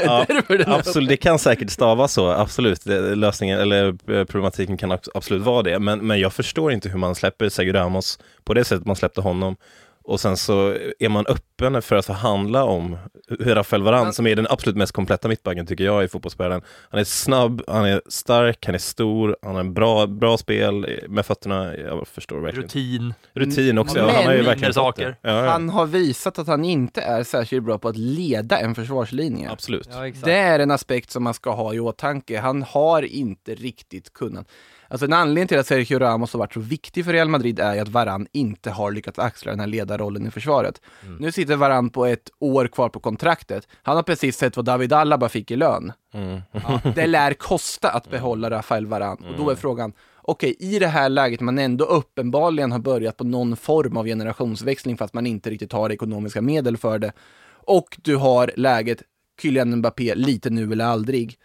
[0.05, 2.87] Ja, den- absolut, det kan säkert stavas så, absolut.
[3.17, 5.79] Lösningen, eller eh, problematiken kan abs- absolut vara det.
[5.79, 9.21] Men, men jag förstår inte hur man släpper Sergio Ramos på det sättet man släppte
[9.21, 9.57] honom.
[10.07, 14.37] Och sen så är man öppen för att förhandla om hur Rafael Varane, som är
[14.37, 16.63] den absolut mest kompletta mittbacken tycker jag i fotbollsvärlden.
[16.91, 21.01] Han är snabb, han är stark, han är stor, han har en bra, bra spel
[21.09, 21.77] med fötterna.
[21.77, 22.63] Jag förstår verkligen.
[22.69, 23.15] Rutin.
[23.35, 25.17] Rutin också, ja, Men- han har ju verkligen saker.
[25.23, 25.51] Ja, ja.
[25.51, 29.51] Han har visat att han inte är särskilt bra på att leda en försvarslinje.
[29.51, 29.91] Absolut.
[30.25, 32.41] Det är en aspekt som man ska ha i åtanke.
[32.41, 34.47] Han har inte riktigt kunnat.
[34.89, 37.75] Alltså en anledning till att Sergio Ramos har varit så viktig för Real Madrid är
[37.75, 40.81] ju att Varann inte har lyckats axla den här ledarrollen i försvaret.
[41.21, 43.69] Nu sitter Varann på ett år kvar på kontraktet.
[43.83, 45.93] Han har precis sett vad David Alaba fick i lön.
[46.15, 46.41] Mm.
[46.53, 49.25] Ja, det lär kosta att behålla Rafael Varann.
[49.25, 53.25] Och då är frågan, okej, i det här läget man ändå uppenbarligen har börjat på
[53.25, 57.13] någon form av generationsväxling fast man inte riktigt har ekonomiska medel för det.
[57.49, 59.03] Och du har läget
[59.43, 61.39] Kylian Mbappé lite nu eller aldrig.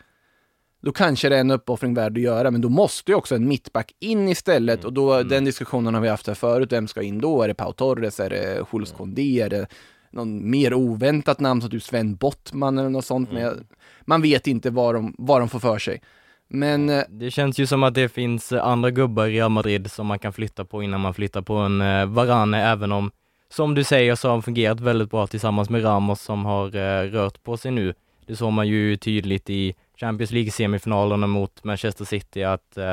[0.82, 3.48] Då kanske det är en uppoffring värd att göra, men då måste ju också en
[3.48, 4.86] mittback in istället.
[4.86, 7.44] Och då, den diskussionen har vi haft här förut, vem ska in då?
[7.44, 8.20] Är det Pau Torres?
[8.20, 9.42] Är det Jules Condé?
[9.42, 9.68] Är det
[10.12, 13.32] någon mer oväntat namn som typ Sven Bottman eller något sånt?
[13.32, 13.54] Men jag,
[14.02, 16.02] man vet inte vad de, vad de får för sig.
[16.48, 20.08] Men eh, Det känns ju som att det finns andra gubbar i Real Madrid som
[20.08, 23.12] man kan flytta på innan man flyttar på en eh, Varane, även om,
[23.50, 27.04] som du säger, så har han fungerat väldigt bra tillsammans med Ramos som har eh,
[27.04, 27.94] rört på sig nu.
[28.26, 32.84] Det såg man ju tydligt i Champions League-semifinalerna mot Manchester City att eh,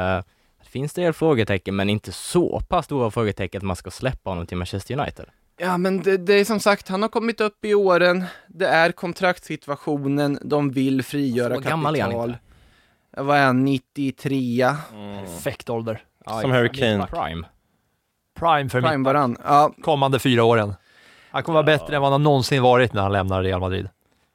[0.63, 4.47] det finns det frågetecken, men inte så pass stora frågetecken att man ska släppa honom
[4.47, 5.25] till Manchester United.
[5.61, 8.93] Ja, men det, det är som sagt, han har kommit upp i åren, det är
[8.93, 12.29] kontraktssituationen, de vill frigöra Så gammal är han kapital.
[12.31, 13.23] inte.
[13.23, 14.67] Vad är han, 93?
[15.25, 16.03] Perfekt ålder.
[16.41, 17.07] Som Harry Kane.
[17.07, 17.47] Prime.
[18.39, 19.37] Prime för Prime varann.
[19.45, 20.75] Ja, kommande fyra åren.
[21.31, 23.89] Han kommer vara bättre än vad han någonsin varit när han lämnar Real Madrid.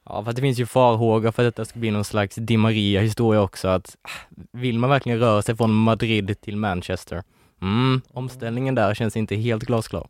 [0.06, 3.42] Ja, för det finns ju farhågor för att detta ska bli någon slags Di Maria-historia
[3.42, 7.24] också, att äh, vill man verkligen röra sig från Madrid till Manchester?
[7.62, 10.08] Mm, omställningen där känns inte helt glasklar.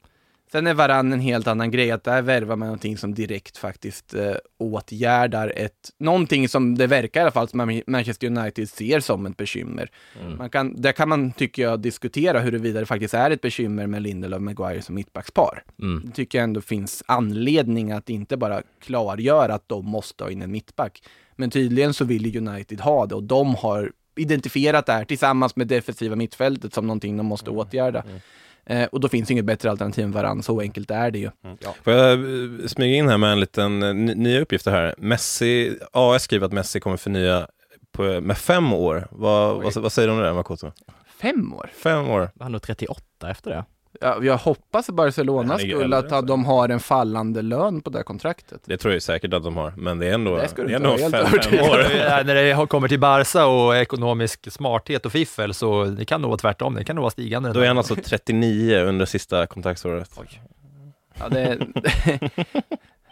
[0.53, 4.13] Sen är varann en helt annan grej, att där värvar man någonting som direkt faktiskt
[4.13, 9.25] eh, åtgärdar ett, någonting som det verkar i alla fall som Manchester United ser som
[9.25, 9.91] ett bekymmer.
[10.37, 14.01] Man kan, där kan man, tycker jag, diskutera huruvida det faktiskt är ett bekymmer med
[14.01, 15.63] Lindelöf och Maguire som mittbackspar.
[15.81, 16.01] Mm.
[16.05, 20.41] Det tycker jag ändå finns anledning att inte bara klargöra att de måste ha in
[20.41, 21.03] en mittback.
[21.35, 25.67] Men tydligen så vill United ha det och de har identifierat det här tillsammans med
[25.67, 28.03] defensiva mittfältet som någonting de måste åtgärda.
[28.65, 31.29] Eh, och då finns inget bättre alternativ än varann, så enkelt är det ju.
[31.83, 34.95] Får jag eh, smyga in här med en liten eh, ny- nya uppgifter här.
[34.97, 37.47] Messi, AS skriver att Messi kommer förnya
[37.91, 39.07] på, med fem år.
[39.11, 40.71] Vad, vad, vad säger du om det där Makoto?
[41.21, 41.69] Fem år?
[41.83, 42.29] Fem år.
[42.39, 43.65] Han är 38 efter det.
[44.01, 46.21] Ja, jag hoppas Barcelonas skull att så.
[46.21, 48.61] de har en fallande lön på det här kontraktet.
[48.65, 50.97] Det tror jag säkert att de har, men det är ändå, Det det är ändå
[50.97, 51.85] fem, fem år.
[51.97, 56.29] Ja, när det kommer till Barca och ekonomisk smarthet och fiffel så det kan nog
[56.29, 56.73] vara tvärtom.
[56.73, 57.53] Det kan nog vara stigande.
[57.53, 60.19] Då är han alltså 39 under sista kontraktsåret.
[61.19, 61.57] Ja, det,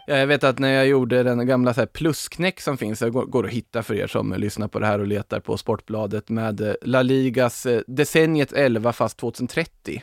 [0.06, 3.12] ja, jag vet att när jag gjorde den gamla så här plusknäck som finns, jag
[3.12, 6.28] går, går att hitta för er som lyssnar på det här och letar på Sportbladet
[6.28, 10.02] med eh, La Ligas eh, decenniet 11 fast 2030.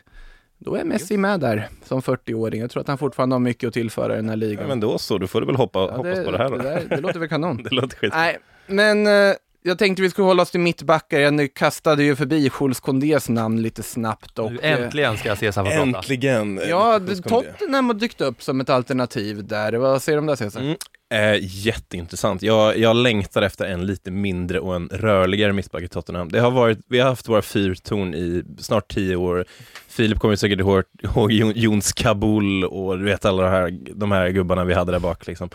[0.60, 2.62] Då är Messi med där som 40-åring.
[2.62, 4.68] Jag tror att han fortfarande har mycket att tillföra i den här Ja, ligan.
[4.68, 6.58] men då så, då får du väl hoppa, Ja, hoppas på det här då.
[6.58, 7.64] Det, där, det låter väl kanon.
[7.70, 8.14] Det låter skit.
[8.16, 11.20] Nej, men eh, jag tänkte vi skulle hålla oss till mittbackar.
[11.20, 14.40] Jag nu kastade ju förbi Jules Condés namn lite snabbt.
[14.40, 15.76] Och, Nu äntligen ska jag se få prata.
[15.76, 16.62] Äntligen!
[16.70, 19.74] Ja, Tottenham har dykt upp som ett alternativ där.
[19.74, 20.62] Vad säger du om det Cesar?
[20.62, 20.76] Mm.
[21.12, 22.42] Eh, jätteintressant.
[22.42, 26.30] Jag, jag längtar efter en lite mindre och en rörligare mittback i Tottenham.
[26.32, 29.46] Det har varit, vi har haft våra fyrtorn i snart tio år.
[29.88, 34.12] Filip kommer säkert ihåg, ihåg Jon- Jons Kabul och du vet alla de här, de
[34.12, 35.28] här gubbarna vi hade där bak.
[35.28, 35.50] Liksom.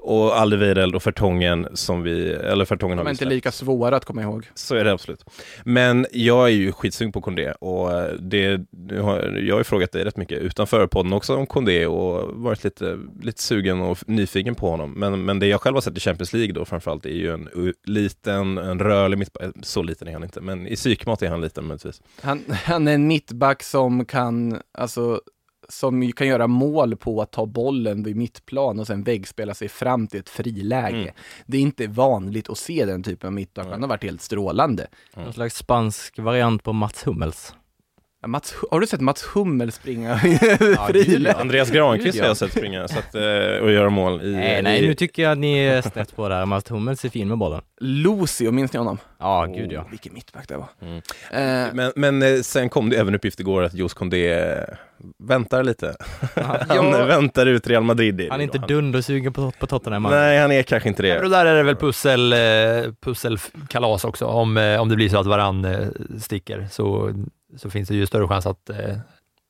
[0.00, 3.96] Och Alderweireld och Fertongen som vi, eller Fertongen De har är vi inte lika svåra
[3.96, 4.46] att komma ihåg.
[4.54, 5.24] Så är det absolut.
[5.64, 7.90] Men jag är ju skitsugen på Kondé och
[8.20, 8.60] det,
[9.00, 12.64] har, jag har ju frågat dig rätt mycket utanför podden också om Kondé och varit
[12.64, 14.97] lite, lite sugen och nyfiken på honom.
[14.98, 17.48] Men, men det jag själv har sett i Champions League då framförallt är ju en
[17.54, 19.44] u- liten, en rörlig mittback.
[19.62, 22.02] Så liten är han inte, men i psykmat är han liten möjligtvis.
[22.22, 25.20] Han, han är en mittback som kan, alltså,
[25.68, 30.06] som kan göra mål på att ta bollen vid mittplan och sen väggspela sig fram
[30.06, 30.96] till ett friläge.
[30.96, 31.14] Mm.
[31.46, 33.66] Det är inte vanligt att se den typen av mittback.
[33.70, 34.86] Han har varit helt strålande.
[35.16, 37.54] Någon slags spansk variant på Mats Hummels.
[38.28, 40.20] Mats, har du sett Mats Hummel springa
[40.92, 41.32] gud, ja.
[41.32, 42.28] Andreas Granqvist har ja.
[42.30, 44.32] jag sett springa så att, eh, och göra mål i...
[44.32, 46.46] Nej, nej, nu tycker jag att ni är snett på där.
[46.46, 47.60] Mats Hummels är fin med bollen.
[47.80, 48.98] Lucio, minns ni honom?
[49.18, 49.86] Ja, gud ja.
[49.90, 50.68] Vilken mittback det var.
[50.82, 50.96] Mm.
[51.30, 54.64] Eh, Men, men eh, sen kom det även uppgift igår att Jos Kondé eh,
[55.18, 55.96] väntar lite.
[56.34, 57.04] han Ja.
[57.06, 58.26] väntar ut Real Madrid.
[58.30, 60.02] Han är inte dundersugen på, på Tottenham.
[60.02, 61.22] Nej, han är kanske inte Men det.
[61.22, 62.34] då där är det väl pussel,
[63.00, 64.26] pusselkalas också.
[64.26, 65.66] Om, om det blir så att varann
[66.20, 67.12] sticker så,
[67.56, 68.76] så finns det ju större chans att eh,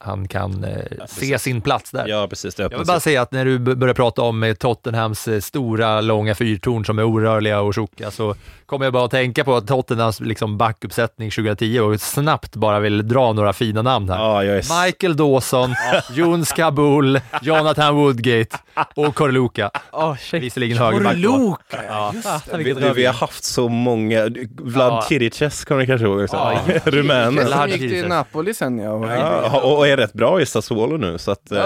[0.04, 1.42] han kan eh, se precis.
[1.42, 2.08] sin plats där.
[2.08, 2.54] Ja, precis.
[2.54, 6.00] Det Jag vill bara säga att när du börjar prata om eh, Tottenhams eh, stora,
[6.00, 8.34] långa fyrtorn som är orörliga och tjocka så
[8.66, 13.08] kommer jag bara att tänka på att Tottenhams liksom backuppsättning 2010 och snabbt bara vill
[13.08, 14.18] dra några fina namn här.
[14.18, 14.60] Ja, jag är...
[14.60, 15.74] s- Michael Dawson,
[16.12, 18.56] Jon Kabul, Jonathan Woodgate
[18.94, 19.70] och Korluka.
[19.92, 20.42] Åh, shit.
[20.42, 21.12] Visserligen högerback.
[21.12, 22.12] Korluka, Ja.
[22.56, 24.24] Vi, du, vi har haft så många,
[24.58, 25.04] Vlad Ja.
[25.08, 26.36] Kirices kommer ni kanske ihåg också?
[26.36, 27.50] Ja, Rumänen.
[27.50, 28.08] Lars gick till.
[28.08, 28.90] Napoli sen ja.
[28.90, 31.58] Och Ja, och, och är rätt bra i Sassuolo nu, så att eh,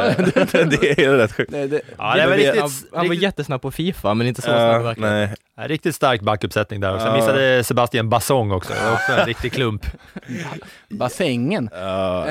[0.53, 1.53] det är rätt sjukt.
[1.53, 4.47] det, det, Ja, det var riktigt, Han, han var jättesnabb på Fifa, men inte så
[4.49, 5.37] snabb verkligheten.
[5.57, 5.69] nej.
[5.69, 7.07] riktigt stark backuppsättning där också.
[7.07, 7.17] Ja.
[7.17, 8.73] Missade Sebastian Bassong också.
[8.73, 9.87] Det var också en riktig klump.
[10.91, 11.69] bassängen.
[11.73, 12.27] Ja.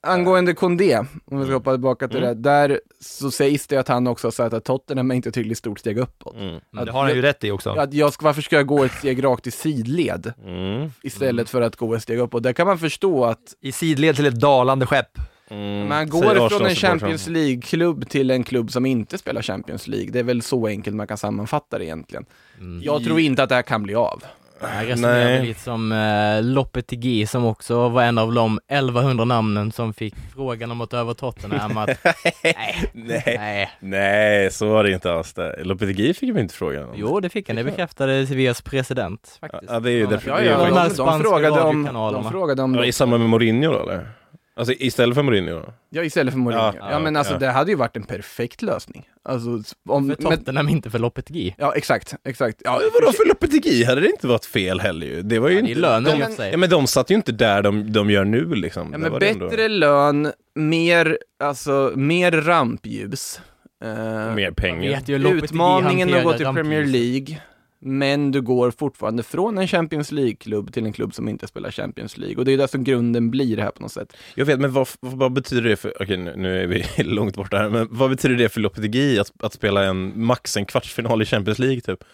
[0.00, 4.06] Angående Kondé, om vi ska hoppa tillbaka till det, där så sägs det att han
[4.06, 6.34] också har sagt att Tottenham är inte tillräckligt stort steg uppåt.
[6.36, 6.60] Mm.
[6.70, 7.70] Men det har han ju rätt i också.
[7.70, 10.90] Att jag ska, varför ska jag gå ett steg rakt i sidled Mm.
[11.02, 12.42] istället för att gå ett steg uppåt?
[12.42, 15.18] Där kan man förstå att I sidled till ett dalande skepp.
[15.50, 15.88] Mm.
[15.88, 16.74] man Säger går från en.
[16.74, 20.10] Champions League-klubb till en klubb som inte spelar Champions League.
[20.10, 22.24] Det är väl så enkelt man kan sammanfatta det egentligen.
[22.58, 22.82] Mm.
[22.82, 24.22] Jag tror inte att det här kan bli av.
[24.60, 29.94] Jag resonerar lite som eh, Lopetegui som också var en av de 1100 namnen som
[29.94, 31.76] fick frågan om att ta över Tottenham.
[31.78, 31.88] Att,
[32.42, 33.70] nej, Nej.
[33.80, 34.50] nej.
[34.50, 35.64] Så var det inte alls det.
[35.64, 36.90] Lopetegui fick vi inte frågan om.
[36.96, 37.56] Jo, det fick han.
[37.56, 39.72] Det bekräftade Sevillas president faktiskt.
[39.72, 42.22] Ja, det är ju Ja, därför- Ja, ju ja, de de, de, frågade om, radiokanalerna.
[42.22, 44.08] de frågade om Ja, I samband med Mourinho då eller?
[44.58, 45.62] Alltså istället för Mourinho?
[45.90, 46.62] Ja, istället för Mourinho.
[46.64, 47.38] Ja, Ja, ja, men alltså ja.
[47.38, 49.08] det hade ju varit en perfekt lösning.
[49.24, 49.48] Alltså,
[49.88, 51.54] om, För men, Tottenham, inte för Lopetegui.
[51.58, 52.62] ja, exakt, exakt.
[52.64, 55.22] Ja, Men vadå för Lopetegui hade det inte varit fel heller ju?
[55.22, 55.74] Det var ju Ja, inte...
[55.80, 56.50] lönen de, sig.
[56.50, 58.88] ja, men de satt ju inte där de, de gör nu liksom.
[58.92, 63.40] Ja, men var det ändå- bättre lön, mer, alltså, mer rampljus.
[63.84, 65.02] Eh, Mer pengar.
[65.34, 66.64] Utmaningen att gå till rampljus.
[66.66, 67.40] Premier League,
[67.80, 72.18] men du går fortfarande från en Champions League-klubb till en klubb som inte spelar Champions
[72.18, 72.36] League.
[72.36, 74.16] Och det är där som grunden blir det här på något sätt.
[74.34, 77.56] Jag vet, men vad, vad betyder det för, okej nu, nu är vi långt borta
[77.56, 81.24] här, men vad betyder det för Lopetegui att, att spela en, max en kvartsfinal i
[81.24, 82.04] Champions League typ?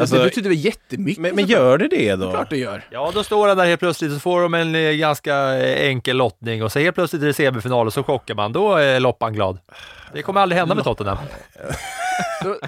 [0.00, 1.22] Alltså, det betyder väl jättemycket.
[1.22, 2.30] men, men gör det det Det då?
[2.30, 2.82] klart det gör.
[2.90, 5.88] Ja, då står han där helt plötsligt och så får de en eh, ganska eh,
[5.88, 8.52] enkel lottning och så helt plötsligt är det semifinal och så chockar man.
[8.52, 9.58] Då är Loppan glad.
[10.12, 11.18] Det kommer aldrig hända med Tottenham.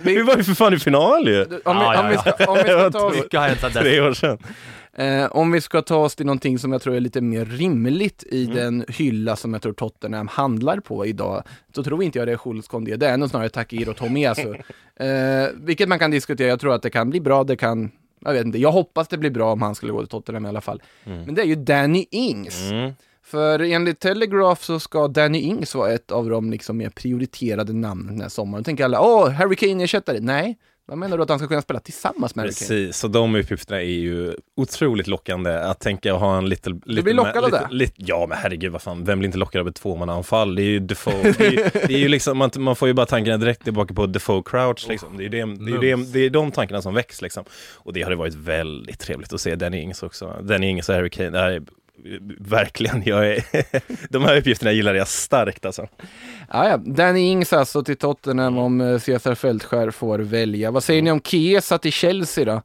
[0.03, 1.43] Vi vi, var ju för fan i final ju!
[1.45, 3.61] om, vi, Ja, om, vi ja, ska, om, vi ska ta oss, Mycket har hänt
[3.61, 3.83] sedan dess.
[3.83, 4.39] Tre år sedan.
[4.99, 8.25] Eh, om vi ska ta oss till någonting som jag tror är lite mer rimligt
[8.31, 8.57] i Mm.
[8.57, 11.43] den hylla som jag tror Tottenham handlar på idag,
[11.75, 14.55] så tror inte jag det är Jules Condé, det är nog snarare Takiro Tomiyasu.
[14.97, 18.33] eh, vilket man kan diskutera, jag tror att det kan bli bra, det kan jag
[18.33, 20.61] vet inte, jag hoppas det blir bra om han skulle gå till Tottenham i alla
[20.61, 20.83] fall.
[21.05, 22.71] Men det är ju Danny Ings.
[22.71, 22.93] Mm.
[23.23, 28.07] För enligt Telegraph så ska Danny Ings vara ett av de liksom mer prioriterade namnen
[28.07, 28.63] den här sommaren.
[28.63, 30.21] Då tänker alla, åh, Harry Kane ersättare.
[30.21, 32.69] Nej, vad menar du att han ska kunna spela tillsammans med Harry Kane?
[32.69, 36.71] Precis, så de uppgifterna är ju otroligt lockande att tänka och ha en lite...
[36.85, 37.69] lite blir lockad av det?
[37.71, 40.55] Lite, ja men herregud vad fan, vem blir inte lockad av ett tvåmannaanfall?
[40.55, 43.07] Det är ju Defoe, det är, det är ju liksom, man, man får ju bara
[43.07, 45.17] tankarna direkt tillbaka på Defoe Crouch liksom.
[45.17, 47.45] Det är ju det, det, är det, det är de tankarna som väcks liksom.
[47.75, 50.37] Och det hade varit väldigt trevligt att se Danny Ings också.
[50.43, 51.63] Danny Ings och Harry Kane, det här är
[52.39, 53.45] verkligen, jag är,
[54.13, 55.89] de här uppgifterna gillar jag starkt alltså.
[56.51, 56.77] Ja, ja.
[56.77, 60.71] Danny Ings alltså till Tottenham om eh, Cesar Fältskär får välja.
[60.71, 62.63] Vad säger ni om Chiesa till Chelsea då?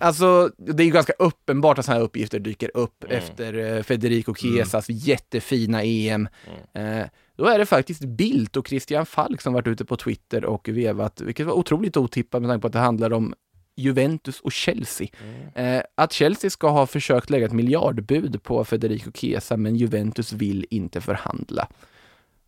[0.00, 3.18] Alltså, det är ju ganska uppenbart att sådana här uppgifter dyker upp Mm.
[3.18, 6.28] efter eh, Federico Chiesas jättefina EM.
[6.74, 10.68] Eh, då är det faktiskt Bildt och Christian Falk som varit ute på Twitter och
[10.68, 13.34] vevat, vilket var otroligt otippat med tanke på att det handlar om
[13.78, 15.08] Juventus och Chelsea.
[15.54, 20.66] Eh, att Chelsea ska ha försökt lägga ett miljardbud på Federico Chiesa, men Juventus vill
[20.70, 21.68] inte förhandla.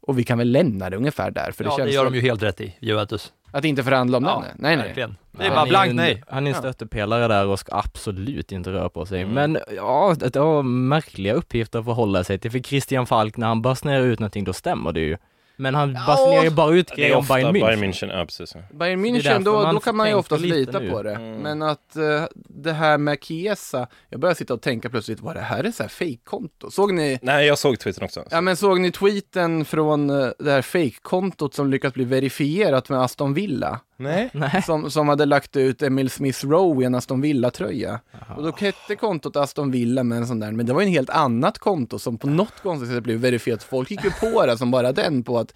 [0.03, 2.12] Och vi kan väl lämna det ungefär där, för det ja, känns det gör väl-
[2.12, 3.33] de ju helt rätt i, Juventus.
[3.53, 4.57] Att inte förhandla om Ja, den?
[4.59, 4.87] Nej, nej.
[4.87, 5.16] verkligen.
[5.31, 6.23] Det är bara blankt nej.
[6.29, 9.23] Han är en stöttepelare där och ska absolut inte röra på sig.
[9.23, 9.35] Mm.
[9.35, 12.51] Men ja, det var märkliga uppgifter att förhålla sig till.
[12.51, 15.16] För Christian Falk, när han basunerar ut någonting, då stämmer det ju.
[15.61, 17.62] Men han basunerar ju bara ut grejer om Bayern München.
[17.62, 18.55] Bayern München, ja precis.
[18.73, 20.90] Bayern München, då, då kan man ju oftast lita nu.
[20.90, 21.14] på det.
[21.14, 21.37] Mm.
[21.37, 25.40] Men att eh, det här med Chiesa, jag börjar sitta och tänka plötsligt, vad det
[25.40, 26.70] här är så här fejkkonto.
[26.70, 28.25] Såg ni, Nej, jag såg Twitter också.
[28.31, 33.01] ja men såg ni tweeten från eh, det här fejkkontot som lyckats bli verifierat med
[33.01, 33.81] Aston Villa?
[34.01, 34.31] Nej.
[34.35, 34.63] Nej.
[34.63, 38.01] Som, som hade lagt ut Emil Smith Rowe i en Aston Villa-tröja.
[38.37, 40.93] Och då hette kontot Aston Villa med en sån där, men det var ju en
[40.93, 43.63] helt annat konto som på något konstigt sätt blev verifierat.
[43.63, 45.55] Folk gick ju på det som bara den på att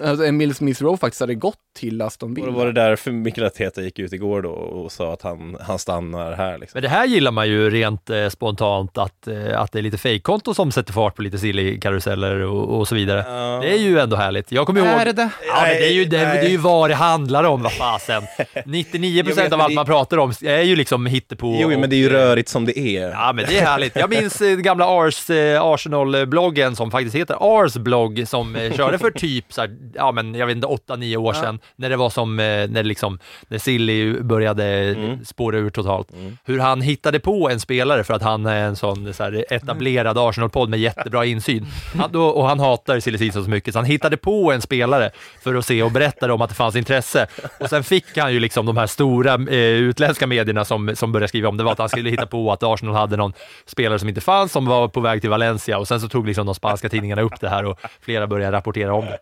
[0.00, 2.46] alltså, Emil Smith Rowe faktiskt hade gått till Aston Och Villa.
[2.46, 5.78] då var det därför Mikael Arteta gick ut igår då och sa att han, han
[5.78, 6.76] stannar här liksom.
[6.76, 9.98] Men det här gillar man ju rent eh, spontant, att, eh, att det är lite
[9.98, 13.24] fejkkonto som sätter fart på lite silly karuseller och, och så vidare.
[13.28, 13.58] Ja.
[13.62, 14.52] Det är ju ändå härligt.
[14.52, 15.00] Jag kommer ihåg...
[15.00, 15.28] Är det det?
[15.48, 16.38] Ja, men det är ju, det, Nej.
[16.40, 18.22] det är ju vad det handlar om, vad fasen.
[18.64, 21.58] 99% Jag vet, av allt man pratar om är ju liksom hittepå.
[21.60, 23.08] Jo, och- men det är ju rörigt som det är.
[23.10, 23.96] Ja, men det är härligt.
[23.96, 28.98] Jag minns eh, gamla Ars, eh, Arsenal-bloggen som faktiskt heter Ars blogg som eh, körde
[28.98, 32.10] för typ så här, ja men jag vet inte, 8-9 år sedan, när det var
[32.10, 35.24] som, eh, när liksom, när Silly började Mm.
[35.24, 36.08] spåra ur totalt.
[36.44, 40.18] Hur han hittade på en spelare för att han är en sån så här, etablerad
[40.18, 41.66] Arsenal-podd med jättebra insyn.
[41.98, 45.10] Han, då, och han hatar Silly Season så mycket, så han hittade på en spelare
[45.42, 47.26] för att se och berättade om att det fanns intresse.
[47.60, 51.28] Och sen fick han ju liksom de här stora eh, utländska medierna som, som började
[51.28, 53.32] skriva om det var att han skulle hitta på att Arsenal hade någon
[53.66, 56.46] spelare som inte fanns, som var på väg till Valencia och sen så tog liksom
[56.46, 59.18] de spanska tidningarna upp det här och flera började rapportera om det.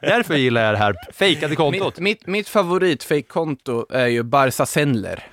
[0.00, 1.98] Därför gillar jag det här fejkade kontot.
[1.98, 5.26] Mitt, mitt, mitt favoritfake-konto är ju Barca Sendler.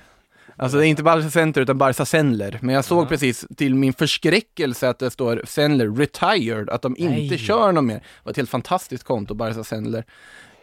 [0.58, 2.58] Alltså det är inte Barca Center utan Barca Sendler.
[2.62, 7.14] Men jag såg precis till min förskräckelse att det står Sendler retired, att de inte
[7.34, 7.38] Nej.
[7.38, 7.94] kör någon mer.
[7.94, 10.04] Det var ett helt fantastiskt konto, Barca Sendler.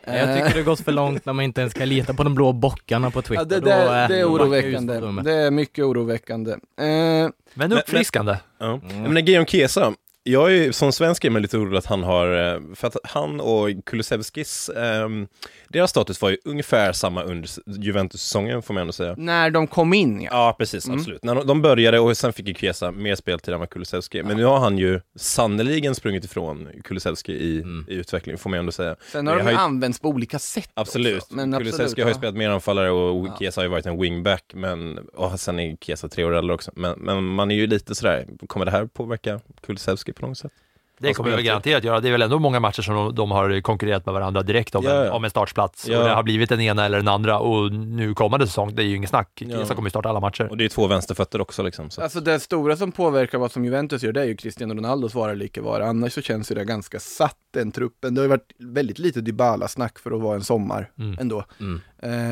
[0.05, 2.35] Jag tycker det har gått för långt när man inte ens kan lita på de
[2.35, 3.41] blå bockarna på Twitter.
[3.41, 4.99] Ja, det, det, eh, det är oroväckande.
[5.23, 6.51] Det är mycket oroväckande.
[6.51, 8.37] Eh, Men uppfriskande.
[8.59, 8.79] Ja.
[9.07, 9.93] Men Guillaume Chiesa,
[10.23, 13.39] jag är som svensk är man lite orolig att han har, eh, för att han
[13.39, 15.27] och Kulusevskis, ehm,
[15.73, 19.15] deras status var ju ungefär samma under Juventus-säsongen får man ändå säga.
[19.17, 20.29] när de kom in, ja.
[20.31, 21.23] Ja, precis, absolut.
[21.23, 24.37] När de, de började och sen fick ju Chiesa mer speltid än vad Kulusevski, men
[24.37, 28.95] nu har han ju sannoliken sprungit ifrån Kulusevski i, i utveckling, får man ändå säga.
[29.11, 31.21] Sen har de ju använts på olika sätt Absolut.
[31.21, 31.35] också.
[31.35, 32.17] Men absolut, Kulusevski har ju ja.
[32.17, 36.09] spelat mer anfallare och Chiesa har ju varit en wingback, men, och sen är Chiesa
[36.09, 36.71] tre år äldre också.
[36.75, 40.51] Men, men man är ju lite sådär, kommer det här påverka Kulusevski på något sätt?
[40.99, 41.99] Det kommer vi väl garanterat göra.
[41.99, 44.83] Det är väl ändå många matcher som de, de har konkurrerat med varandra direkt om,
[44.83, 45.11] Ja, en, ja.
[45.13, 45.87] om en startplats.
[45.87, 45.97] Ja.
[45.97, 48.85] Och det har blivit den ena eller den andra och nu kommande säsong, det är
[48.85, 49.29] ju ingen snack.
[49.47, 49.65] Ja.
[49.65, 50.47] Kommer ju starta alla matcher.
[50.49, 51.89] Och det är två vänsterfötter också liksom.
[51.89, 52.01] Så.
[52.01, 55.33] Alltså det stora som påverkar vad som Juventus gör, det är ju Cristiano Ronaldos vara
[55.43, 55.85] icke vara.
[55.87, 58.15] Annars så känns ju det ganska satt, den truppen.
[58.15, 61.17] Det har ju varit väldigt lite Dybala-snack för att vara en sommar Mm.
[61.19, 61.43] ändå.
[61.59, 61.81] Mm.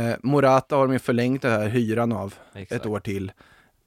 [0.10, 2.82] Eh, Morata har de ju förlängt det här hyran av Exakt.
[2.82, 3.32] ett år till.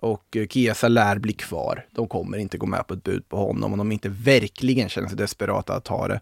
[0.04, 1.86] Och eh, Chiesa lär bli kvar.
[1.92, 5.08] De kommer inte gå med på ett bud på honom om de inte verkligen känner
[5.08, 6.20] sig desperata att ta det.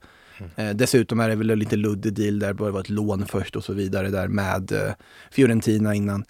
[0.57, 3.57] Eh, dessutom är det väl en lite luddig deal där, det var ett lån först
[3.57, 4.93] och så vidare där med eh,
[5.31, 6.25] Fiorentina innan.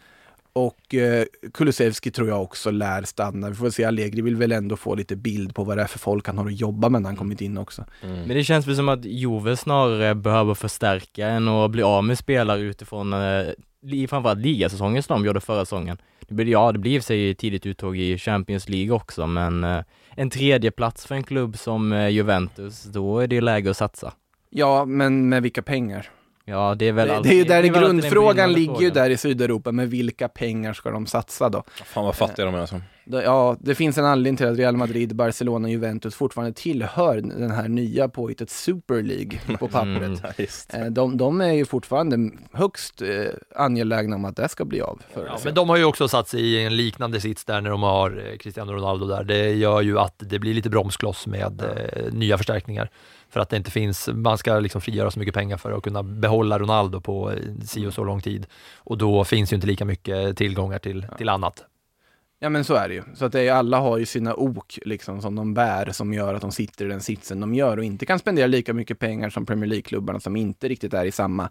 [0.52, 3.48] Och eh, Kulusevski tror jag också lär stanna.
[3.48, 5.98] Vi får se, Allegri vill väl ändå få lite bild på vad det är för
[5.98, 7.84] folk han har att jobba med när han kommit in också.
[8.26, 12.18] Men det känns väl som att Juve snarare behöver förstärka än att bli av med
[12.18, 13.46] spelare utifrån eh,
[13.82, 15.98] i framförallt ligasäsongen som de gjorde förra säsongen.
[16.28, 19.26] Det blir, ja, det blir i och för sig tidigt uttåg i Champions League också,
[19.26, 23.70] men eh, en tredje plats för en klubb som eh, Juventus, då är det läge
[23.70, 24.12] att satsa.
[24.50, 26.10] Ja, men med vilka pengar?
[26.44, 28.90] Ja, det är väl Det, alltid, det är ju där alltid den grundfrågan ligger ju
[28.90, 31.62] där i Sydeuropa, med vilka pengar ska de satsa då?
[31.84, 32.80] Fan vad fattiga de är alltså.
[33.04, 37.16] Det- Ja, det finns en anledning till att Real Madrid, Barcelona och Juventus fortfarande tillhör
[37.16, 40.02] den här nya påhittet Super League på pappret.
[40.02, 40.18] Mm.
[40.22, 40.74] Ja, just.
[40.74, 43.08] Eh, De, de är ju fortfarande högst eh,
[43.56, 45.02] angelägna om att det ska bli av.
[45.14, 47.70] För Ja, men de har ju också satt sig i en liknande sits där när
[47.70, 49.24] de har eh, Cristiano Ronaldo där.
[49.24, 52.90] Det gör ju att det blir lite bromskloss med eh, nya förstärkningar.
[53.32, 56.02] För att det inte finns, man ska liksom frigöra så mycket pengar för att kunna
[56.02, 58.46] behålla Ronaldo på eh, si och så lång tid.
[58.76, 61.64] Och då finns ju inte lika mycket tillgångar till, till annat.
[62.38, 63.02] Ja men så är det ju.
[63.14, 66.34] Så att det är, alla har ju sina ok liksom som de bär som gör
[66.34, 69.30] att de sitter i den sitsen de gör och inte kan spendera lika mycket pengar
[69.30, 71.50] som Premier League-klubbarna som inte riktigt är i samma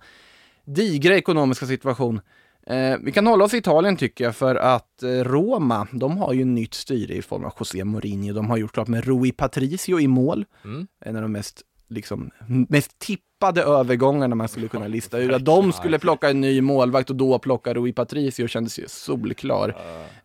[0.65, 2.21] digra ekonomiska situation.
[2.67, 6.33] Eh, vi kan hålla oss i Italien tycker jag för att eh, Roma, de har
[6.33, 8.33] ju nytt styre i form av José Mourinho.
[8.33, 10.45] De har gjort klart med Rui Patricio i mål.
[10.63, 10.87] Mm.
[11.05, 11.61] En av de mest,
[11.91, 12.31] liksom,
[12.69, 15.33] mest tippade övergångarna man skulle kunna lista ut.
[15.33, 19.75] Att de skulle plocka en ny målvakt och då plocka Rui Patricio kändes ju solklar.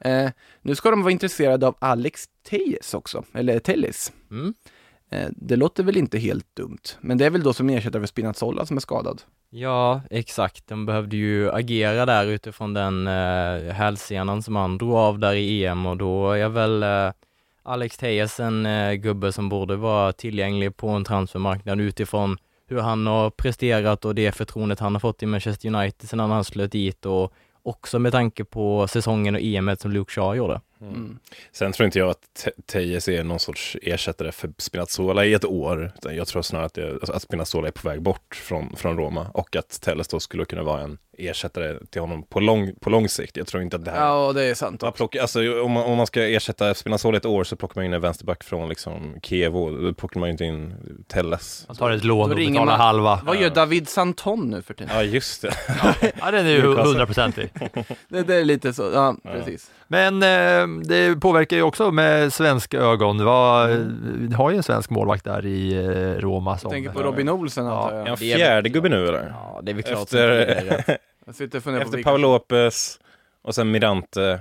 [0.00, 0.30] Eh,
[0.62, 4.12] nu ska de vara intresserade av Alex Tejes också, eller Telles.
[4.30, 4.54] Mm.
[5.10, 8.06] Eh, det låter väl inte helt dumt, men det är väl då som ersättare för
[8.06, 9.22] Spinazzola som är skadad.
[9.50, 10.66] Ja, exakt.
[10.66, 15.64] De behövde ju agera där utifrån den eh, hälsenan som han drog av där i
[15.64, 17.12] EM och då är väl eh,
[17.68, 22.38] Alex Tejes en eh, gubbe som borde vara tillgänglig på en transfermarknad utifrån
[22.68, 26.44] hur han har presterat och det förtroendet han har fått i Manchester United sedan han
[26.44, 30.60] slöt dit och också med tanke på säsongen och EM som Luke Shaw gjorde.
[30.80, 31.18] Mm.
[31.52, 35.44] Sen tror inte jag att Te- Tejes är någon sorts ersättare för Spinazzola i ett
[35.44, 35.92] år.
[35.98, 38.96] Utan jag tror snarare att, det, alltså att Spinazzola är på väg bort från, från
[38.98, 42.90] Roma och att Telles då skulle kunna vara en ersättare till honom på lång, på
[42.90, 43.36] lång sikt.
[43.36, 44.06] Jag tror inte att det här...
[44.06, 44.82] Ja, det är sant.
[44.82, 47.84] Man plockar, alltså, om, man, om man ska ersätta Spinazzola ett år så plockar man
[47.84, 49.70] in en vänsterback från liksom Kievo.
[49.70, 50.74] Då plockar man ju inte in
[51.08, 51.64] Telles.
[51.68, 53.20] Man tar ett lån och betalar man- halva.
[53.24, 54.90] Vad gör David Santon nu för tiden?
[54.96, 55.52] Ja, just det.
[56.20, 57.50] Ja, den är ju hundraprocentig.
[58.08, 59.70] Det, det är lite så, ja, precis.
[59.88, 63.24] Men eh, det påverkar ju också med svenska ögon.
[63.24, 63.68] Var,
[64.28, 66.50] Vi har ju en svensk målvakt där i eh, Roma.
[66.50, 68.06] Jag Som, tänker på Robin Olsen antar Är jag.
[68.06, 69.28] han fjärde gubbe nu eller?
[69.28, 73.00] Ja, det är väl klart Efter, Jag efter Paolo Lopez
[73.42, 74.40] och sen Mirante,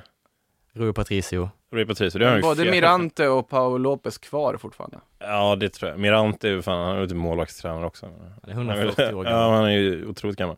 [0.74, 1.50] Rui Patricio.
[1.72, 2.20] Rui Patricio.
[2.20, 2.72] Det har Både fjärde.
[2.72, 4.98] Mirante och Paolo Lopez kvar fortfarande.
[5.20, 6.00] Ja, det tror jag.
[6.00, 8.06] Mirante är ju fan, han är ju typ målvaktstränare också.
[8.42, 9.32] Han är 140 år gammal.
[9.32, 10.58] Ja, han är ju otroligt gammal.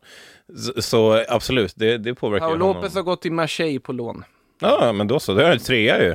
[0.56, 2.76] Så, så absolut, det, det påverkar ju Paolo honom.
[2.82, 4.24] Lopez har gått till Marseille på lån.
[4.60, 5.34] Ja, men då så.
[5.34, 6.14] Då är det trea ju.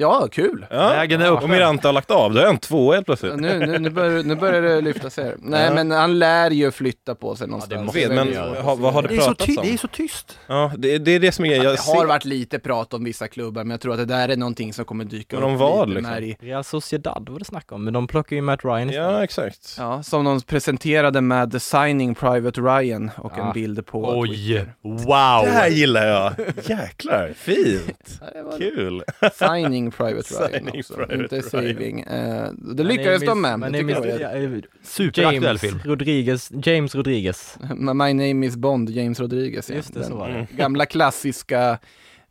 [0.00, 0.66] Ja, kul!
[0.70, 0.88] Ja.
[0.88, 1.42] Vägen är öppen.
[1.44, 3.36] Och Mirante har lagt av, då är han två helt plötsligt.
[3.36, 5.34] Nu, nu, nu, börjar, nu börjar det lyfta sig.
[5.38, 5.74] Nej, Ja.
[5.74, 7.84] men han lär ju flytta på sig någonstans.
[7.84, 9.64] måste vet, men ha, vad har det det, är så pratats om?
[9.64, 10.38] det är så tyst.
[10.46, 11.54] Ja, det, det är det som är...
[11.54, 14.04] Jag Det har ser- varit lite prat om vissa klubbar, men jag tror att det
[14.04, 16.14] där är någonting som kommer dyka Men om upp vad, liksom?
[16.14, 19.12] mer i, Real Sociedad var det snack om, men de plockar ju Matt Ryan istället.
[19.12, 19.74] Ja, exakt.
[19.78, 23.46] Ja, som de presenterade med The Signing Private Ryan och Ja.
[23.46, 24.74] en bild på Oj, Twitter.
[24.82, 25.44] wow!
[25.44, 26.32] Det här gillar jag!
[26.64, 28.20] Jäklar, fint!
[28.20, 29.02] Ja, det var Kul!
[29.32, 31.50] Signing Private Ryan också, Private inte Ryan.
[31.50, 32.00] saving.
[32.00, 33.74] Eh, det lyckades de med.
[34.20, 34.62] Jag.
[34.82, 35.80] Superaktuell James film.
[35.84, 37.58] Rodriguez, James Rodriguez.
[37.76, 39.70] My name is Bond, James Rodriguez.
[39.70, 39.76] ja.
[39.76, 40.46] Just det, så Den var det.
[40.56, 41.78] Gamla klassiska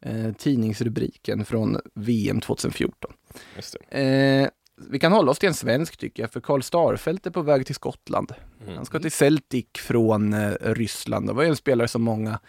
[0.01, 3.11] eh, tidningsrubriken från VM 2014.
[3.55, 3.99] Just det.
[3.99, 4.49] Eh,
[4.89, 7.65] vi kan hålla oss till en svensk tycker jag, för Karl Starfelt är på väg
[7.65, 8.31] till Skottland.
[8.63, 8.75] Mm.
[8.75, 11.27] Han ska till Celtic från eh, Ryssland.
[11.27, 12.39] Det var ju en spelare som många,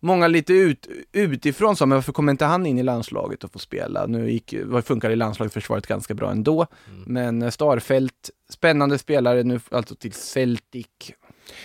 [0.00, 3.60] många lite ut, utifrån sa, men varför kommer inte han in i landslaget och får
[3.60, 4.06] spela?
[4.06, 6.66] Nu gick, funkar i landslagsförsvaret ganska bra ändå.
[6.90, 7.02] Mm.
[7.06, 10.86] Men eh, Starfelt, spännande spelare nu, alltså till Celtic.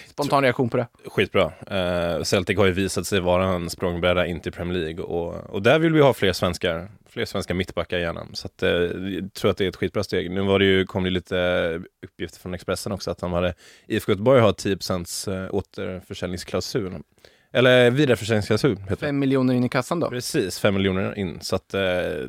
[0.09, 0.87] Spontan reaktion på det?
[1.05, 1.45] Skitbra.
[1.71, 5.61] Uh, Celtic har ju visat sig vara en språngbräda in till Premier League och, och
[5.61, 8.27] där vill vi ha fler svenskar, fler svenska mittbackar gärna.
[8.33, 10.31] Så att, eh, jag tror att det är ett skitbra steg.
[10.31, 13.53] Nu var det ju, kom det lite uppgifter från Expressen också att de hade,
[13.87, 16.93] IFK Göteborg har 10% eh, återförsäljningsklausul.
[17.55, 18.77] Eller vidareförsäljningsklausul.
[18.99, 20.09] Fem miljoner in i kassan då?
[20.09, 21.39] Precis, fem miljoner in.
[21.41, 21.79] Så att, eh,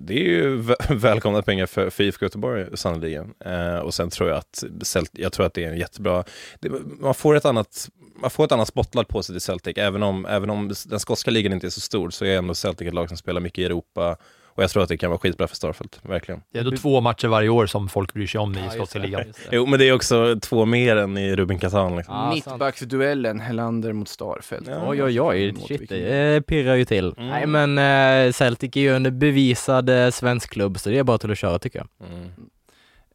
[0.01, 3.35] det är ju vä- välkomna pengar för, för IFK Göteborg sannoliken.
[3.45, 4.65] Eh, och sen tror jag att,
[5.13, 6.25] jag tror att det är en jättebra,
[6.61, 6.71] det,
[7.01, 7.89] man, får ett annat,
[8.21, 9.79] man får ett annat spotlight på sig till Celtic.
[9.79, 12.89] Även om, även om den skotska ligan inte är så stor så är ändå Celtic
[12.89, 14.17] ett lag som spelar mycket i Europa.
[14.57, 16.43] Och jag tror att det kan vara skitbra för Starfelt, verkligen.
[16.53, 19.25] Det är ändå två matcher varje år som folk bryr sig om i skotska ligan.
[19.53, 21.97] Jo, men det är också två mer än i Rubin Kazan.
[21.97, 22.15] Liksom.
[22.15, 24.69] Ja, Mittbacksduellen, Helander mot Starfelt.
[24.69, 24.89] Ja.
[24.89, 27.15] Oj, oj, oj, shit, det pirrar ju till.
[27.17, 27.29] Mm.
[27.29, 27.79] Nej, men
[28.27, 31.39] eh, Celtic är ju en bevisad eh, svensk klubb, så det är bara till att
[31.39, 31.89] köra tycker jag.
[32.11, 32.31] Mm.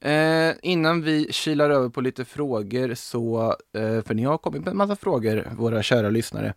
[0.03, 4.71] Eh, innan vi kilar över på lite frågor så, eh, för ni har kommit med
[4.71, 6.53] en massa frågor, våra kära lyssnare.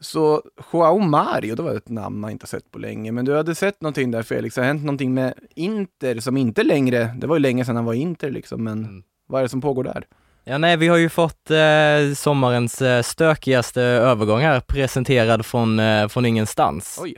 [0.00, 0.42] Så
[0.72, 3.80] Joao Mario, det var ett namn man inte sett på länge, men du hade sett
[3.80, 7.64] någonting där Felix, har hänt någonting med Inter som inte längre, det var ju länge
[7.64, 9.02] sedan han var i Inter liksom, men Mm.
[9.26, 10.04] vad är det som pågår där?
[10.44, 16.08] Ja, nej, vi har ju fått eh, sommarens eh, stökigaste övergång här presenterad från, eh,
[16.08, 16.98] från ingenstans.
[17.02, 17.16] Oj.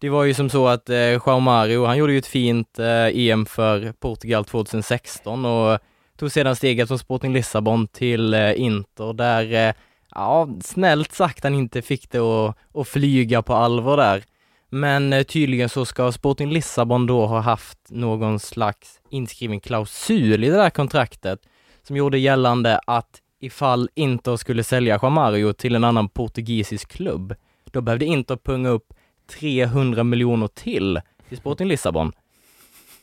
[0.00, 3.06] Det var ju som så att eh, Joao Mario, han gjorde ju ett fint eh,
[3.06, 5.78] EM för Portugal 2016 och
[6.18, 9.74] tog sedan steget från Sporting Lissabon till eh, Inter där, eh,
[10.14, 14.24] ja, snällt sagt han inte fick det att, att flyga på allvar där.
[14.68, 20.48] Men eh, tydligen så ska Sporting Lissabon då ha haft någon slags inskriven klausul i
[20.48, 21.40] det där kontraktet
[21.82, 27.34] som gjorde gällande att ifall Inter skulle sälja Joao Mario till en annan portugisisk klubb,
[27.64, 28.92] då behövde Inter punga upp
[29.38, 31.00] 300 miljoner till
[31.30, 32.12] till Sporting Lissabon.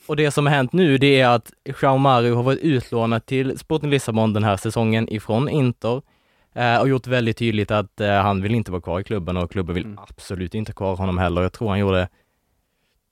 [0.07, 1.51] Och det som har hänt nu, det är att
[1.81, 6.01] Joao Mario har varit utlånad till Sporting Lissabon den här säsongen ifrån Inter.
[6.57, 9.51] Eh, och gjort väldigt tydligt att eh, han vill inte vara kvar i klubben och
[9.51, 9.97] klubben vill Mm.
[10.09, 11.41] absolut inte ha kvar honom heller.
[11.41, 12.09] Jag tror han gjorde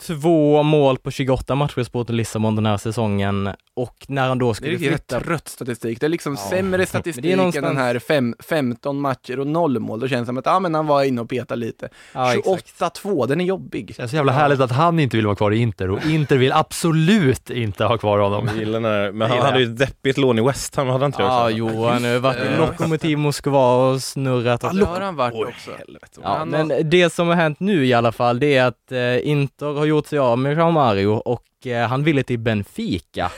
[0.02, 4.46] två mål på 28 matcher i Sporting Lissabon den här säsongen och när han då
[4.46, 6.00] Det är skulle riktigt flytta trött statistik.
[6.00, 6.50] Det är liksom Ja.
[6.50, 10.00] sämre det statistik är än någonstans- den här fem, 15 matcher och noll mål.
[10.00, 11.90] Då känns det som att ah, men han var inne och petade lite.
[12.14, 12.80] Ja, exakt.
[12.80, 13.88] 28-2, den är jobbig.
[13.88, 16.38] Det känns så jävla härligt att han inte vill vara kvar i Inter och Inter
[16.38, 18.48] vill absolut inte ha kvar honom.
[18.48, 21.00] Jag gillar när, men han Gillar hade ju ett deppigt lån i West Ham, hade
[21.00, 24.64] han inte det Ja, jo, han har varit i Eh, Lokomotiv Moskva och snurrat.
[24.64, 25.72] Ja, det har han varit också.
[26.24, 29.74] Ja, men det som har hänt nu i alla fall, det är att eh, Inter
[29.74, 33.32] har gjort sig av med Jean Mario och eh, han ville till Benfica.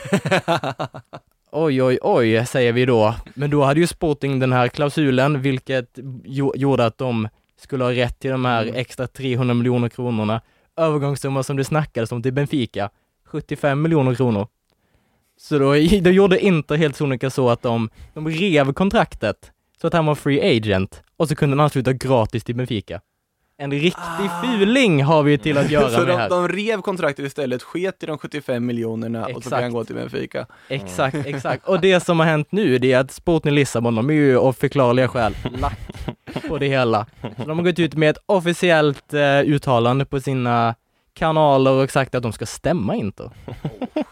[1.52, 3.16] oj, oj, oj, säger vi då.
[3.34, 7.28] Men då hade ju Sporting den här klausulen, vilket jo- gjorde att de
[7.60, 8.76] skulle ha rätt till de här Mm.
[8.76, 10.42] extra 300 miljoner kronorna.
[10.78, 12.90] Övergångssumma som det snackades om till Benfica,
[13.26, 14.48] 75 miljoner kronor.
[15.40, 19.94] Så då, då gjorde Inter helt sonika så att de, de rev kontraktet så att
[19.94, 23.02] han var free agent och så kunde han ansluta gratis till Benfica.
[23.60, 25.90] En riktig fuling har vi till att göra Ah.
[25.92, 26.30] Så med de, här.
[26.30, 29.96] de rev kontraktet istället, sket i de 75 miljonerna och så fick han gå till
[29.96, 30.46] Benfica.
[30.70, 31.68] Exakt, exakt.
[31.68, 34.54] Och det som har hänt nu, det är att Sporting Lissabon, de är ju av
[34.54, 35.80] förklarliga skäl lack
[36.48, 37.06] på det hela.
[37.38, 40.76] Så de har gått ut med ett officiellt eh, uttalande på sina
[41.18, 43.30] kanaler och sagt att de ska stämma Inter.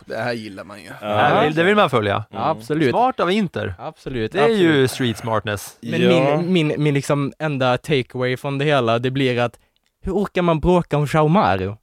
[0.05, 0.89] Det här gillar man ju.
[1.01, 2.25] Det vill- Det vill man följa.
[2.31, 2.89] Ja, absolut.
[2.89, 3.73] Smart av Inter.
[3.79, 4.31] Absolut.
[4.31, 4.61] Det är absolut.
[4.61, 5.77] ju street smartness.
[5.81, 6.37] Men Ja.
[6.37, 9.59] min, min, min liksom enda takeaway från det hela, det blir att
[10.01, 11.77] hur orkar man bråka om Jao Mario?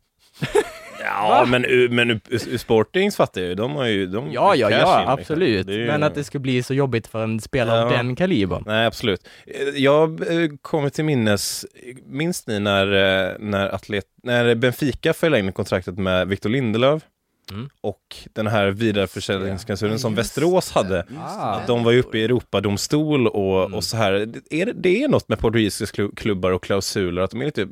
[1.05, 1.63] Ja, men,
[1.97, 2.21] men
[2.59, 4.07] Sportings fattar jag ju, de har ju...
[4.07, 5.09] De Ja, ja, ja, in, liksom.
[5.09, 5.69] absolut.
[5.69, 7.97] Ju- Men att det ska bli så jobbigt för en spelare av Ja.
[7.97, 8.63] den kalibern.
[8.67, 9.29] Nej, absolut.
[9.47, 11.67] Eh, Jag eh, kommer till minnes,
[12.07, 17.03] minns ni när, eh, när, atlet, när Benfica förlängde kontraktet med Victor Lindelöf
[17.51, 17.69] Mm.
[17.81, 21.07] och den här vidareförsäljningsklausulen som Västerås hade.
[21.19, 21.55] Ah.
[21.55, 23.75] Att de var ju uppe i Europadomstol och, Mm.
[23.75, 24.13] och så här.
[24.51, 27.67] Är det, det är något med portugisiska klu- klubbar och klausuler, att de är lite,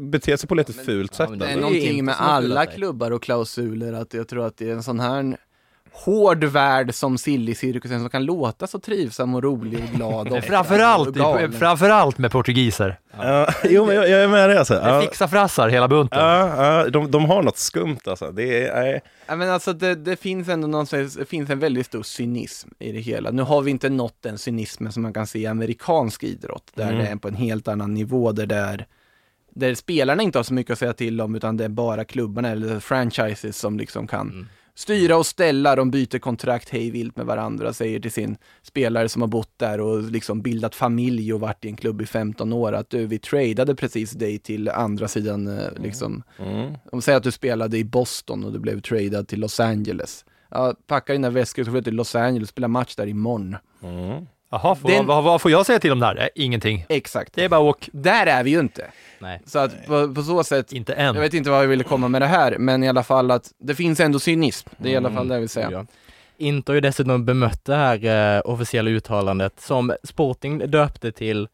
[0.00, 1.28] beter sig på lite fult sätt.
[1.28, 4.68] Det är Det är någonting med alla klubbar och klausuler att jag tror att det
[4.68, 5.36] är en sån här
[5.92, 10.28] hård värld som silly-cirkusen som kan låta så trivsam och rolig och glad.
[10.32, 12.98] och Framförallt, och framförallt med portugiser.
[13.18, 14.74] Ja, jo, men jag, jag är med dig alltså.
[14.74, 16.18] Det Ja, fixar frassar hela bunten.
[16.20, 18.30] ja, ja, de, de har något skumt alltså.
[18.32, 19.00] Det är.
[19.26, 22.68] Ja, men alltså det, det finns ändå någon slags, det finns en väldigt stor cynism
[22.78, 23.30] i det hela.
[23.30, 26.84] Nu har vi inte nått den cynismen som man kan se i amerikansk idrott, där
[26.90, 26.98] Mm.
[26.98, 28.86] det är på en helt annan nivå, där det är
[29.54, 32.48] där spelarna inte har så mycket att säga till om, utan det är bara klubbarna
[32.48, 34.48] eller franchises som liksom kan Mm.
[34.74, 35.76] Styra och ställa.
[35.76, 39.80] De byter kontrakt hej vilt med varandra, säger till sin spelare som har bott där
[39.80, 43.18] och liksom bildat familj och varit i en klubb i 15 år att du, vi
[43.18, 46.74] tradade precis dig till andra sidan eh, liksom Mm.
[46.92, 50.24] om säger att du spelade i Boston och du blev tradad till Los Angeles.
[50.50, 53.56] Ja, packa dina väskor får du till Los Angeles och spela match där imorgon.
[53.82, 54.26] Mm.
[54.50, 56.16] Jaha, får, Den- vad, vad får jag säga till om det här?
[56.16, 56.86] Eh, ingenting.
[56.88, 57.34] Exakt.
[57.34, 57.88] Det är bara åk.
[57.92, 58.86] Där är vi ju inte.
[59.18, 59.40] Nej.
[59.46, 61.14] Så att på, på så sätt, Inte än.
[61.14, 63.50] jag vet inte vad jag ville komma med det här, men i alla fall att
[63.58, 64.68] det finns ändå cynism.
[64.76, 65.70] Det är i alla fall det jag vill säga.
[65.70, 65.86] Ja.
[66.38, 71.48] Inter har ju dessutom bemött det här eh, officiella uttalandet som Sporting döpte till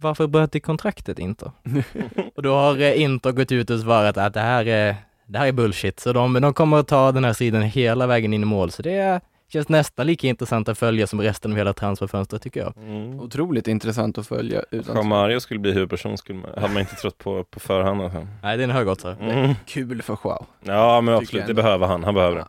[0.00, 1.50] Varför bröt de kontraktet Inter?
[2.34, 5.46] och då har eh, Inter gått ut och svarat att det här är, det här
[5.46, 8.46] är bullshit, så de, de kommer att ta den här striden hela vägen in i
[8.46, 12.60] mål, så det känns nästan lika intressant att följa som resten av hela transferfönstret tycker
[12.60, 12.76] jag.
[12.76, 13.20] Mm.
[13.20, 14.62] Otroligt intressant att följa.
[14.70, 18.02] Utan Jean Mario skulle bli huvudperson, skulle man, hade man inte trott på på förhand.
[18.02, 18.26] Alltså.
[18.42, 19.16] Nej, det är en högoddsare.
[19.20, 19.54] Mm.
[19.66, 20.46] Kul för show.
[20.62, 22.04] Ja, men absolut, jag det behöver han.
[22.04, 22.46] Han behöver det.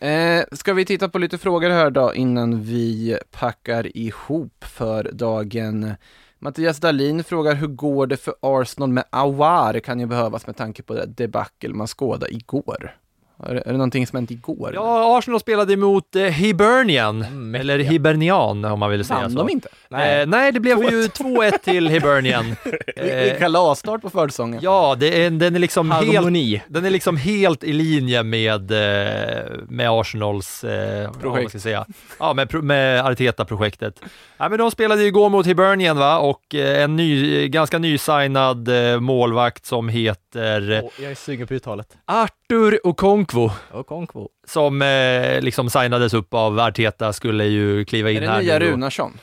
[0.00, 5.94] Eh, ska vi titta på lite frågor här då innan vi packar ihop för dagen.
[6.38, 9.80] Mattias Dahlin frågar hur går det för Arsenal med Awar?
[9.80, 12.96] Kan ju behövas med tanke på det debacle man skådade igår.
[13.42, 14.70] Är det, är det någonting som hänt igår?
[14.74, 19.38] Ja, Arsenal spelade emot eh, Hibernian, Mm, eller Hibernian om man vill säga Vann så.
[19.38, 19.68] de inte?
[19.88, 22.56] Nej, eh, nej det blev ju 2-1 till Hibernian.
[22.96, 24.60] Eh, kalasstart på försäsongen.
[24.62, 26.26] ja, det är, den, är liksom helt,
[26.68, 31.86] den är liksom helt i linje med, eh, med Arsenals eh, ja, ska jag säga.
[32.18, 34.00] Ja, med, med Arteta-projektet.
[34.36, 36.18] Ja, men de spelade ju igår mot Hibernian va?
[36.18, 41.46] och eh, en ny, ganska nysignad eh, målvakt som heter eh, Åh, jag är sugen
[41.46, 41.96] på uttalet.
[42.04, 42.80] Artur
[43.26, 43.50] Okonkwo.
[43.80, 44.28] Okonkwo.
[44.46, 48.60] som eh, liksom signades upp av Arteta skulle ju kliva in Är det här nya
[48.60, 49.18] Runarsson?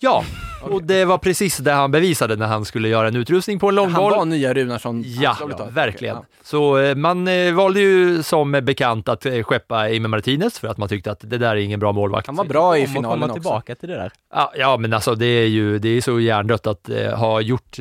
[0.00, 0.24] Ja,
[0.62, 3.76] och det var precis det han bevisade när han skulle göra en utrustning på en
[3.78, 4.12] Han långboll.
[4.12, 5.02] var nya Runarsson?
[5.06, 5.72] Ja, talat.
[5.72, 6.16] verkligen.
[6.16, 10.68] Okej, Så eh, man eh, valde ju som bekant att eh, skeppa Emi Martinez för
[10.68, 12.26] att man tyckte att det där är ingen bra målvakt.
[12.26, 13.34] Han var bra i finalen komma också.
[13.34, 14.12] tillbaka till det där.
[14.34, 17.76] Ja, ja, men alltså det är ju det är så hjärndött att eh, ha gjort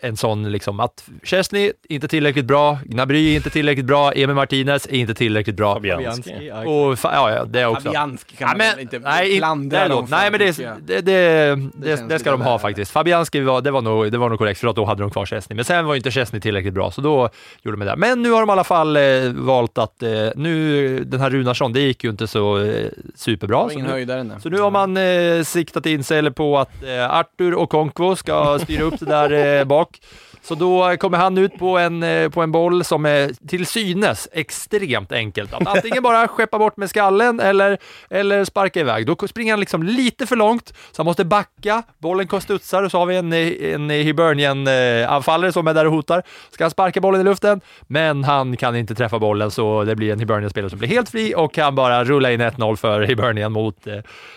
[0.00, 4.94] en sån liksom att Chesney inte tillräckligt bra, Gnabry inte tillräckligt bra, Emi Martinez är
[4.94, 5.74] inte tillräckligt bra.
[5.74, 6.32] Fabianski.
[6.48, 7.82] ja, Och ja, ja, det också.
[7.84, 10.06] Fabianski kan Ja, man väl men, inte nej, klandra nej, dem då.
[10.06, 10.76] för, nej, men det, jag.
[10.82, 11.00] det,
[11.32, 12.90] det det, det, ska de ha faktiskt.
[12.90, 15.26] Fabianski var, det var, nog, det var nog korrekt, för att då hade de kvar
[15.26, 15.56] Chesney.
[15.56, 17.28] Men sen var inte Chesney tillräckligt bra, så då
[17.62, 17.96] gjorde de det.
[17.96, 19.02] Men nu har de i alla fall eh,
[19.34, 23.68] valt att, eh, nu, den här Runarsson, det gick ju inte så eh, superbra.
[23.68, 27.70] Så nu, så nu har man eh, siktat in sig på att eh, Artur och
[27.70, 30.00] Konkvo ska styra upp det där eh, bak.
[30.42, 34.28] Så då kommer han ut på en, eh, på en boll som är till synes
[34.32, 35.54] extremt enkelt.
[35.54, 37.78] Att antingen bara skeppa bort med skallen eller,
[38.10, 39.06] eller sparka iväg.
[39.06, 41.82] Då springer han liksom lite för långt, så han måste backa.
[41.98, 46.22] Bollen studsar och så har vi en, en Hibernian-anfallare som är där och hotar.
[46.50, 50.12] Ska han sparka bollen i luften, men han kan inte träffa bollen så det blir
[50.12, 53.86] en Hibernian-spelare som blir helt fri och kan bara rulla in 1-0 för Hibernian mot,
[53.86, 53.94] eh,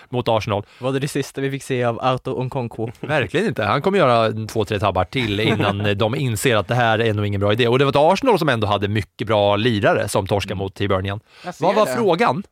[0.09, 0.63] mot Arsenal.
[0.79, 2.91] Var det det sista vi fick se av Arthur Nkonkwo?
[2.99, 3.63] Verkligen inte.
[3.63, 7.25] Han kommer göra två, tre tabbar till innan de inser att det här är nog
[7.25, 7.67] ingen bra idé.
[7.67, 11.19] Och det var ett Arsenal som ändå hade mycket bra lirare som torskade mot Hibernian.
[11.59, 11.91] Vad var det.
[11.95, 12.43] frågan?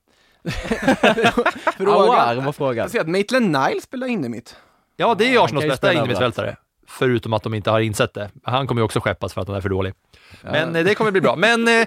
[1.80, 2.78] Aouar var frågan.
[2.84, 4.56] Jag ser att Maitland Nile spelar inne mitt.
[4.98, 6.56] Ja, det är ju Arsenals bästa innermittfältare.
[6.88, 8.30] Förutom att de inte har insett det.
[8.44, 9.94] Han kommer ju också skeppas för att han är för dålig.
[10.41, 11.36] Men eh, det kommer bli bra.
[11.36, 11.68] Men...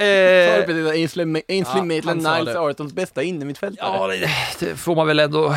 [0.00, 3.90] Eh, eh, Ainsley, Ja, Maitland Niles är Artons bästa innermittfältare.
[3.92, 5.54] ja, det, det får man väl ändå...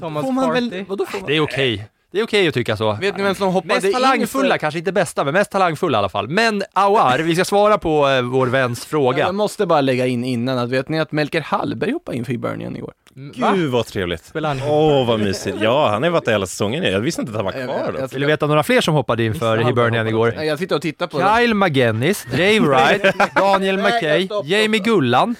[0.00, 0.70] Thomas får man Partey.
[0.70, 1.26] väl, vadå får man?
[1.26, 1.88] Det är okej.
[2.12, 2.92] Det är okej att tycka så.
[3.00, 5.98] Vet ni vem som hoppade Mest talangfulla, för- kanske inte bästa, men mest talangfulla i
[5.98, 6.28] alla fall.
[6.28, 9.18] Men Aouar, vi ska svara på eh, vår väns fråga.
[9.18, 12.32] Jag måste bara lägga in innan att vet ni att Melker Hallberg hoppade in för
[12.32, 12.92] Hibernian igår?
[13.36, 13.52] Va?
[13.56, 14.32] Gud vad trevligt.
[14.68, 15.56] Åh vad mysigt.
[15.60, 16.84] Ja, han har varit där hela säsongen.
[16.84, 18.06] Jag visste inte att han var Jag- kvar jag- då.
[18.12, 20.32] Vill du veta några fler som hoppade in för Hibernian igår?
[20.36, 21.34] Nej, Jag sitter och tittar på det.
[21.38, 23.02] Kyle McGennis, Dave Wright,
[23.34, 25.36] Daniel Nej, McKay, stopp, stopp, Jamie Gullan,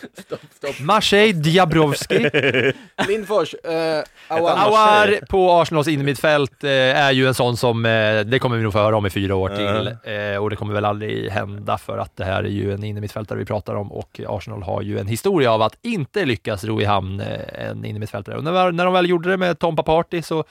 [0.81, 2.19] Maciej Diabrowski.
[3.09, 4.57] Lindfors, eh, Aouar.
[4.57, 6.71] Aouar på Arsenals innermittfält eh,
[7.07, 9.35] är ju en sån som, eh, det kommer vi nog få höra om i fyra
[9.37, 10.13] år till.
[10.15, 13.39] Eh, och det kommer väl aldrig hända för att det här är ju en innermittfältare
[13.39, 16.85] vi pratar om och Arsenal har ju en historia av att inte lyckas ro i
[16.85, 17.23] hamn
[17.55, 18.37] en innermittfältare.
[18.37, 20.45] Och när, när de väl gjorde det med Tompa Party så,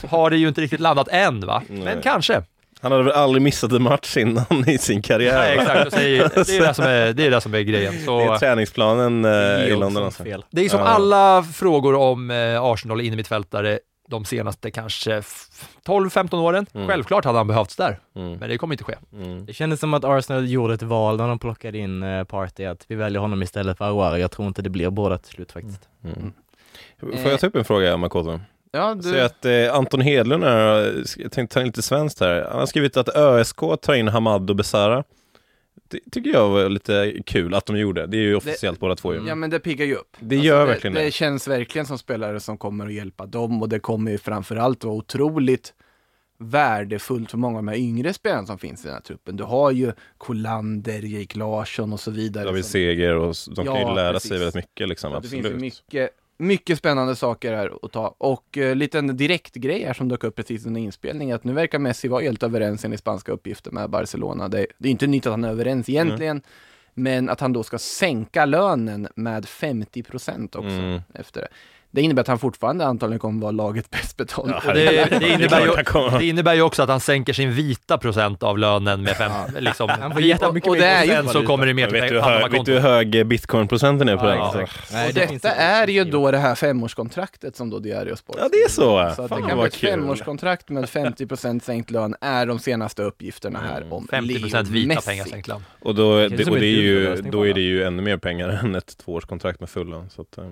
[0.00, 1.62] så har det ju inte riktigt landat än va?
[1.68, 1.96] Men Nej.
[2.02, 2.42] kanske.
[2.80, 5.38] Han hade väl aldrig missat en match innan i sin karriär?
[5.38, 5.92] Nej, exakt.
[5.92, 7.92] Så Det är det som är, det är, det som är grejen.
[7.94, 10.22] Det är Så, träningsplanen eh, i London som alltså.
[10.24, 10.44] fel.
[10.50, 10.86] det är som Ja.
[10.86, 13.78] alla frågor om eh, Arsenal innermittfältare
[14.08, 16.66] de senaste kanske f- 12-15 åren.
[16.74, 16.88] Mm.
[16.88, 18.32] Självklart hade han behövts där, Mm.
[18.38, 18.94] men det kommer inte ske.
[19.12, 19.46] Mm.
[19.46, 22.84] Det kändes som att Arsenal gjorde ett val när de plockade in eh, Partey, att
[22.88, 24.16] vi väljer honom istället för Aouar.
[24.16, 25.88] Jag tror inte det blir båda till slut faktiskt.
[26.04, 26.32] Mm.
[27.22, 28.40] Får jag ta upp en fråga, Makoto?
[28.72, 32.46] Ja, Säg du, att eh, Anton Hedlund är, jag tänkte ta in lite svenskt här.
[32.50, 35.04] Han har skrivit att ÖSK tar in Hamad och Besara.
[35.88, 38.06] Det tycker jag var lite kul att de gjorde.
[38.06, 39.26] Det är ju officiellt båda två ju.
[39.26, 40.16] ja men det piggar ju upp.
[40.20, 41.00] Det gör verkligen det.
[41.00, 41.04] det.
[41.06, 44.84] Det känns verkligen som spelare som kommer att hjälpa dem och det kommer ju framförallt
[44.84, 45.74] vara otroligt
[46.38, 49.36] värdefullt för många av de här yngre spelarna som finns i den här truppen.
[49.36, 52.44] Du har ju Kolander, Jake Larsson och så vidare.
[52.44, 54.28] David Seger och de kan Ja, ju lära precis.
[54.28, 55.12] sig väldigt mycket liksom.
[55.12, 55.62] Så det finns Absolut.
[55.62, 58.14] ju mycket, mycket spännande saker här att ta.
[58.18, 62.08] Och uh, liten direktgrej här som dök upp precis under inspelningen, att nu verkar Messi
[62.08, 64.48] vara helt överens enligt spanska uppgifter med Barcelona.
[64.48, 66.42] Det, det är inte nytt att han är överens egentligen,
[66.94, 71.00] men att han då ska sänka lönen med 50 procent också Mm.
[71.14, 71.48] efter det.
[71.94, 74.50] Det innebär att han fortfarande antagligen kommer vara laget bäst betalt.
[74.50, 77.98] Ja, Och det, det, innebär ju, det innebär ju också att han sänker sin vita
[77.98, 81.30] procent av lönen med fem, liksom, Han får vita jättemycket och det är ju- procent
[81.32, 84.66] så kommer det mer till hög, vet du hur hög bitcoin-procenten är på Ja, den?
[84.92, 88.56] Nej, och detta är ju då det här femårskontraktet som då Diario Sport Ja, det
[88.58, 89.12] är så.
[89.16, 93.02] Så att Fan, det kan vara ett femårskontrakt med 50% sänkt lön är de senaste
[93.02, 95.08] uppgifterna här om 50 Leo procent vita Messi.
[95.08, 95.64] pengar sänkt lön.
[95.82, 98.74] Och då, det, och det är ju, då är det ju ännu mer pengar än
[98.74, 100.10] ett tvåårskontrakt med full lön.
[100.10, 100.44] Så att, eh,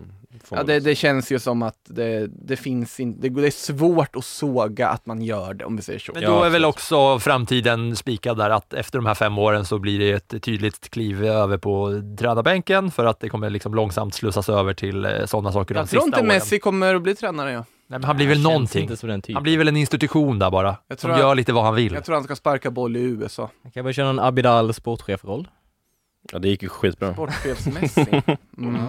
[0.45, 3.51] får Ja, det, det känns ju som att det, det finns inte, det, det är
[3.51, 6.13] svårt att såga att man gör det om vi säger så.
[6.15, 9.79] Men då är väl också framtiden spikad där att efter de här fem åren så
[9.79, 14.49] blir det ett tydligt kliv över på tränarbänken för att det kommer liksom långsamt slussas
[14.49, 16.29] över till sådana saker de Jag tror sista inte åren.
[16.29, 17.65] Messi kommer att bli tränare ja.
[17.87, 18.45] Nej, men han blir väl Känns
[19.05, 19.35] någonting.
[19.35, 21.93] Han blir väl en institution där bara, Jag som tror gör lite vad han vill.
[21.95, 23.51] Jag tror han ska sparka boll i USA.
[23.63, 25.49] Han kan väl köra en Abidal sportchefroll.
[26.33, 27.15] Ja, det gick ju skitbra.
[27.15, 28.37] Sportchefs-Messi.
[28.59, 28.83] Mm.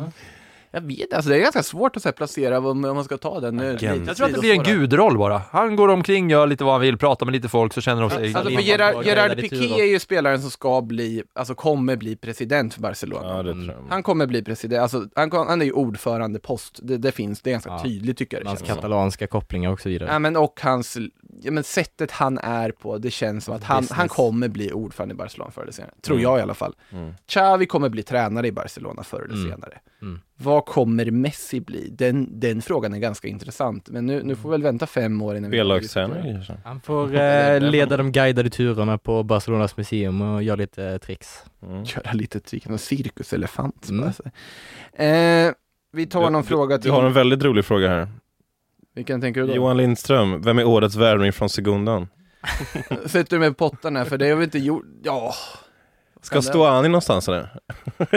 [0.76, 3.18] Jag vet alltså det är ganska svårt att så här, placera om, om man ska
[3.18, 3.60] ta den.
[3.60, 3.82] Agent.
[3.82, 5.42] lite Jag tror att det blir en gudroll bara.
[5.52, 8.10] Han går omkring, gör lite vad han vill, pratar med lite folk så känner de
[8.10, 8.36] sig...
[8.36, 12.74] Alltså för Gerard, Gerard Piqué är ju spelaren som ska bli, alltså kommer bli president
[12.74, 13.28] för Barcelona.
[13.38, 13.76] Ja, det tror jag.
[13.90, 17.50] Han kommer bli president, alltså han, kom- han är ju ordförandepost, det, det finns, det
[17.50, 17.84] är ganska Ja.
[17.84, 18.76] tydligt tycker jag det Hans känns som.
[18.76, 20.10] katalanska kopplingar och så vidare.
[20.12, 20.98] Ja men och hans,
[21.42, 23.98] ja men sättet han är på, det känns som att han, Business.
[23.98, 25.94] han kommer bli ordförande i Barcelona förr eller senare.
[26.02, 26.24] Tror Mm.
[26.24, 26.76] jag i alla fall.
[26.92, 27.14] Mm.
[27.28, 29.52] Xavi kommer bli tränare i Barcelona förr eller Mm.
[29.52, 29.80] senare.
[30.02, 30.20] Mm.
[30.38, 31.90] Vad kommer Messi bli?
[31.90, 33.90] Den, den frågan är ganska intressant.
[33.90, 36.54] Men nu, nu får vi väl vänta fem år innan vi B-lagstränare kanske?
[36.66, 41.44] Han får eh, leda de guidade turerna på Barcelonas museum och göra lite eh, tricks.
[41.64, 41.86] Mm.
[41.86, 43.90] Köra lite typ någon cirkuselefant.
[43.90, 44.10] Mm.
[44.94, 45.54] Eh,
[45.92, 46.92] vi tar någon Du- fråga Du till.
[46.92, 48.08] har en väldigt rolig fråga här.
[48.96, 49.56] Vilken tänker du då?
[49.56, 52.08] Johan Lindström, vem är årets värvning från Segundan?
[53.06, 55.34] Sätter du med pottan här, för det har vi inte gjort, ja.
[56.24, 57.50] Ska Stuani någonstans eller?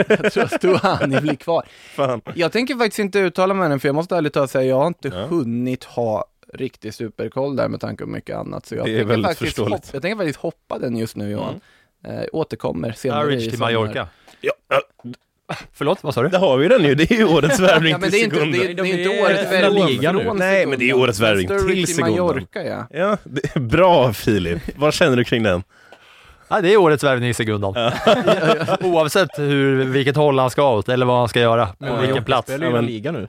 [0.07, 1.65] Jag tror att Stuani blir kvar.
[1.95, 2.21] Fan.
[2.35, 4.87] Jag tänker faktiskt inte uttala mig än, för jag måste ärligt talat säga, jag har
[4.87, 5.25] inte Ja.
[5.25, 8.65] hunnit ha riktig superkoll där med tanke på mycket annat.
[8.65, 9.73] Så jag Det är tänker faktiskt förståeligt.
[9.85, 11.59] hoppa, Jag tänker faktiskt hoppa den just nu Johan.
[12.07, 13.71] Eh, återkommer senare Norwich i till sommar.
[13.73, 14.07] Mallorca.
[14.41, 14.53] Ja,
[15.73, 16.29] Förlåt, vad sa du?
[16.29, 18.35] Där har vi den ju, det är ju årets värvning Ja, till det är inte,
[18.35, 18.59] Segundan.
[18.59, 22.25] det, är- det är inte årets värvning Nej, men det är årets värvning till Segundan.
[22.25, 22.87] Mallorca ja.
[22.91, 24.61] Ja, det är bra Filip.
[24.75, 25.63] Vad känner du kring den?
[26.49, 27.73] Ja, det är årets värvning i Segundan.
[28.81, 32.47] Oavsett hur, vilket håll han ska åt eller vad han ska göra, på vilken plats.
[32.47, 33.27] spelar ju Ja, La men- Liga nu.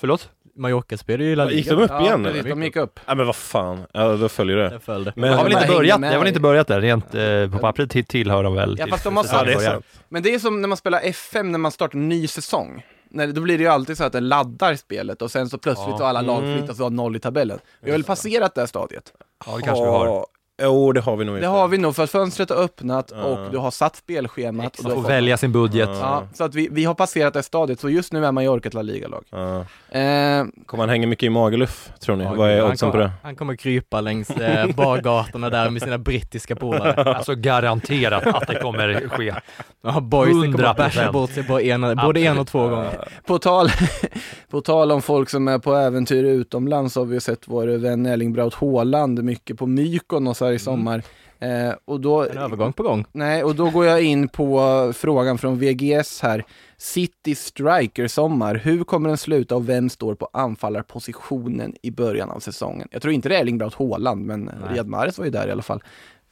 [0.00, 0.28] Förlåt?
[0.58, 1.56] Mallorca spelar ju i La Liga.
[1.56, 2.50] Gick de upp Ja, igen precis, eller?
[2.50, 3.00] de gick upp.
[3.06, 4.70] Ja men vad fan, ja då följer det.
[4.72, 5.12] Jag följde.
[5.16, 7.14] Men, Det har väl inte börjat, med det har väl i- inte börjat där, rent
[7.14, 9.52] eh, på pappret till- tillhör de väl Ja, till fast de har säsongen ja, det
[9.52, 9.72] är börjar.
[9.72, 9.86] sant.
[10.08, 12.86] Men det är som när man spelar FM när man startar en ny säsong.
[13.10, 15.88] Nej, då blir det ju alltid så att det laddar spelet och sen så plötsligt
[15.98, 16.04] Ja.
[16.04, 16.58] har alla lag Mm.
[16.58, 17.58] flyttat och har noll i tabellen.
[17.80, 19.12] Vi har väl passerat det här stadiet.
[19.46, 20.06] Ja, det kanske vi har.
[20.06, 20.26] Ja,
[20.62, 23.22] Jo, det har vi nog Det har vi nog för att fönstret har öppnat Ja.
[23.24, 24.78] och du har satt spelschemat.
[24.78, 25.88] Och du får välja sin budget.
[25.92, 28.74] Ja, så att vi, vi har passerat det stadiet, så just nu är Mallorca ett
[28.74, 29.24] La Liga-lag.
[29.30, 29.58] Ja.
[29.98, 32.24] Eh, Kommer han hänga mycket i Magaluf, tror ni?
[32.24, 33.12] Ja, Vad är han oddsen på kommer- det?
[33.22, 37.14] Han kommer krypa längs eh, bargatorna där med sina brittiska polare.
[37.16, 39.34] Alltså garanterat att det kommer ske.
[39.82, 40.78] Ja, boysen kommer att 100%.
[40.78, 43.08] basha bort sig både en, både en och två gånger.
[43.26, 43.68] på, tal,
[44.50, 48.06] på tal om folk som är på äventyr utomlands så har vi sett vår vän
[48.06, 51.02] Erling Braut Haaland mycket på Mykonos här i sommar.
[51.40, 53.04] Eh, och då, En övergång på gång.
[53.12, 56.44] Nej, och då går jag in på frågan från VGS här.
[56.78, 62.40] City Striker sommar, hur kommer den sluta och vem står på anfallarpositionen i början av
[62.40, 62.88] säsongen?
[62.90, 65.50] Jag tror inte det är Erling Braut Haaland, men Riyad Mahrez var ju där i
[65.50, 65.82] alla fall,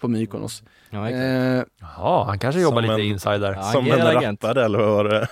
[0.00, 0.62] på Mykonos.
[0.90, 1.10] Ja.
[1.10, 1.62] Eh,
[1.96, 3.58] Ja, han kanske jobbar lite en- insider.
[3.72, 5.28] Som en rappare eller vad var det?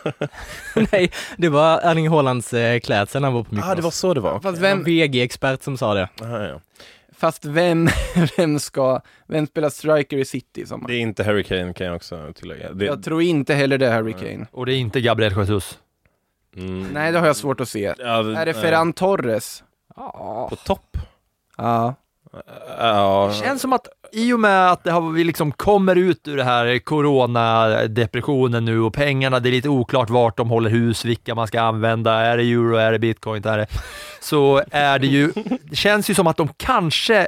[0.92, 3.66] Nej, det var Erling Haalands eh, klädsel när han var på Mykonos.
[3.66, 4.40] Ja, ah, det var så det var.
[4.40, 6.08] fast, var en vem, VG-expert som sa det.
[6.22, 6.60] Aha, ja.
[7.22, 7.88] Fast vem,
[8.36, 10.88] vem ska, vem spelar Striker i City i sommar?
[10.88, 12.72] Det är inte Harry Kane kan jag också tillägga.
[12.72, 14.46] Det, Jag tror inte heller det är Harry Kane.
[14.50, 15.78] Och det är inte Gabriel Jesus.
[16.56, 17.94] mm, Nej, det har jag svårt att se.
[17.98, 18.54] ja, Är det.
[18.54, 19.64] Ferran Torres?
[20.50, 20.96] På topp?
[21.56, 21.94] Ja.
[22.78, 23.30] Ja.
[23.32, 26.36] Det känns som att i och med att det har, vi liksom kommer ut ur
[26.36, 31.34] det här coronadepressionen nu och pengarna, det är lite oklart vart de håller hus, vilka
[31.34, 33.66] man ska använda, är det euro, är det bitcoin, är det,
[34.20, 37.26] så är det ju, det känns ju som att de kanske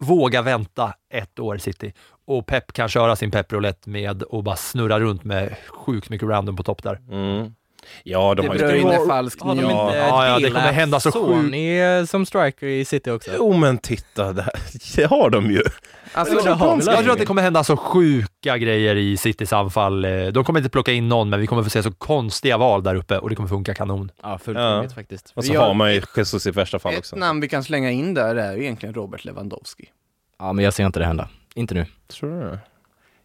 [0.00, 1.92] vågar vänta ett år City
[2.26, 6.56] och Pep kan köra sin pepprolett med och bara snurra runt med sjukt mycket random
[6.56, 6.98] på topp där.
[7.10, 7.54] Mm.
[8.04, 8.60] Ja, de De har ju...
[8.66, 9.62] Bruyne Har- falsk Har de nio.
[9.86, 13.30] inte Ja, ja, det kommer hända så Sony eh, som striker i City också?
[13.36, 14.52] Jo men titta, det, här,
[14.96, 15.62] det har de ju.
[16.12, 16.50] Alltså, det
[16.92, 20.04] Jag tror att det kommer hända så sjuka grejer i Citys anfall.
[20.04, 22.82] Eh, De kommer inte plocka in någon, men vi kommer få se så konstiga val
[22.82, 24.10] där uppe och det kommer funka kanon.
[24.22, 24.94] Ja, fullkomligt Ja.
[24.94, 25.32] faktiskt.
[25.34, 27.16] Och så Vi har- man ju Jesus i värsta fall Ett också.
[27.16, 29.84] namn vi kan slänga in där är egentligen Robert Lewandowski.
[30.38, 31.28] Ja, men jag ser inte det hända.
[31.54, 31.86] Inte nu.
[32.12, 32.58] Tror du det?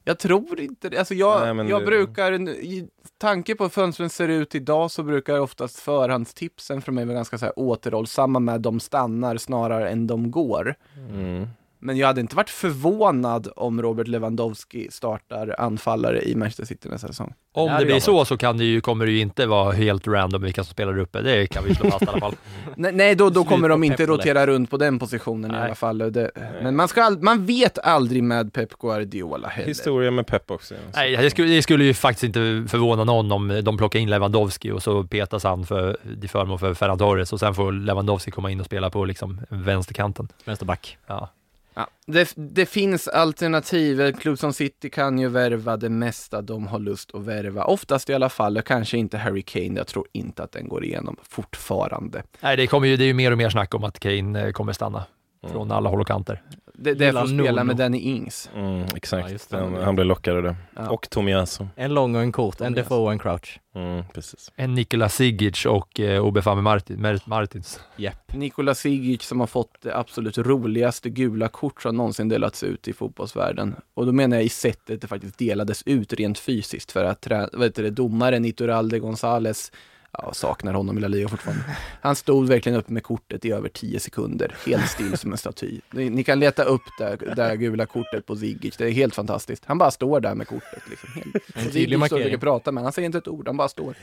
[0.07, 0.97] Jag tror inte det.
[0.97, 2.87] Alltså jag, Nej, jag det- brukar, i
[3.17, 7.37] tanke på hur fönstren ser ut idag så brukar oftast förhandstipsen från mig vara ganska
[7.37, 10.75] så här återhållsamma med de stannar snarare än de går.
[11.09, 11.47] Mm.
[11.85, 17.07] Men jag hade inte varit förvånad om Robert Lewandowski startar anfallare i Manchester City nästa
[17.07, 17.33] säsong.
[17.53, 20.07] Om Det det, blir så så kan det ju, kommer det ju inte vara helt
[20.07, 21.21] random vilka som spelar uppe.
[21.21, 22.35] Det kan vi slå fast i alla fall.
[22.75, 25.65] Nej, nej då, då kommer de inte rotera runt på den positionen i Nej.
[25.65, 25.97] alla fall.
[25.97, 26.31] Det,
[26.61, 29.67] men man, ska all, man vet aldrig med Pep Guardiola heller.
[29.67, 30.75] Historia med Pep också.
[30.95, 34.71] Nej, det skulle, det skulle ju faktiskt inte förvåna någon om de plockar in Lewandowski
[34.71, 38.51] och så petas han för, till förmån för Ferran Torres och sen får Lewandowski komma
[38.51, 40.27] in och spela på liksom vänsterkanten.
[40.45, 40.97] Vänsterback.
[41.07, 41.29] Ja.
[41.75, 44.01] Ja, det, det finns alternativ.
[44.01, 47.63] En klubb som City kan ju värva det mesta de har lust att värva.
[47.63, 49.73] Oftast i alla fall, och kanske inte Harry Kane.
[49.75, 52.23] Jag tror inte att den går igenom fortfarande.
[52.39, 54.51] Nej, det, kommer ju, det är ju mer och mer snack om att Kane eh,
[54.51, 55.03] kommer stanna
[55.51, 56.41] från alla håll och kanter.
[56.77, 58.49] Det, det är för att spela med Danny Ings.
[58.55, 59.57] Mm, Ja, exakt, det.
[59.57, 60.55] Den, han blev lockad av det.
[60.75, 60.89] Ja.
[60.89, 61.65] Och Tomiyasu.
[61.75, 63.59] En lång och en kort, en Defoe och en Crouch.
[63.75, 64.51] Mm, precis.
[64.55, 67.79] En Nikola Sigic och eh, Obefame Martin, Martins.
[67.95, 68.33] Jepp.
[68.33, 72.93] Nikola Sigic som har fått det absolut roligaste gula kort som någonsin delats ut i
[72.93, 73.75] fotbollsvärlden.
[73.93, 77.63] Och då menar jag i sättet det faktiskt delades ut rent fysiskt för att vad
[77.63, 79.71] heter det, domaren Iturralde Gonzales
[80.17, 81.63] Ja, saknar honom i La Liga fortfarande.
[82.01, 85.79] Han stod verkligen upp med kortet i över 10 sekunder, helt still som en staty.
[85.91, 89.65] Ni, ni kan leta upp det, här gula kortet på Zigic, det är helt fantastiskt.
[89.65, 90.83] Han bara står där med kortet.
[90.89, 91.09] Liksom.
[91.53, 92.39] En tydlig står och markering.
[92.39, 93.95] prata med han säger inte ett ord, han bara står.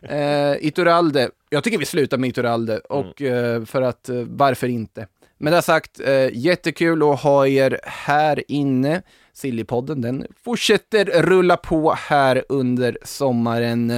[0.00, 5.06] Eh, Iturralde, jag tycker vi slutar med Iturralde, och eh, för att, eh, varför inte?
[5.38, 9.02] Med det sagt, eh, jättekul att ha er här inne.
[9.42, 13.92] Sillypodden, den fortsätter rulla på här under sommaren.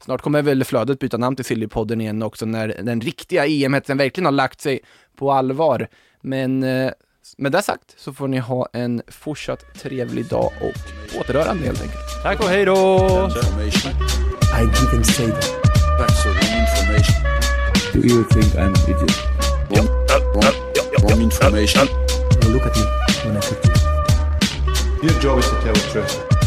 [0.00, 4.24] Snart kommer väl flödet byta namn till Sillypodden igen också när den riktiga EM-hetsen verkligen
[4.24, 4.80] har lagt sig
[5.16, 5.88] på allvar.
[6.20, 6.60] Men
[7.36, 12.22] med det sagt så får ni ha en fortsatt trevlig dag och återhörande helt enkelt.
[12.22, 12.74] Tack och hej då!
[14.60, 15.70] I didn't say that.
[15.98, 17.30] That's the wrong information.
[17.92, 19.16] Do you think I'm an idiot?
[19.70, 19.88] Wrong,
[20.34, 20.54] wrong,
[21.02, 21.86] wrong information.
[22.42, 22.82] Now look at me
[23.24, 23.89] when I to you.
[25.02, 26.39] Your job is to tell the truth.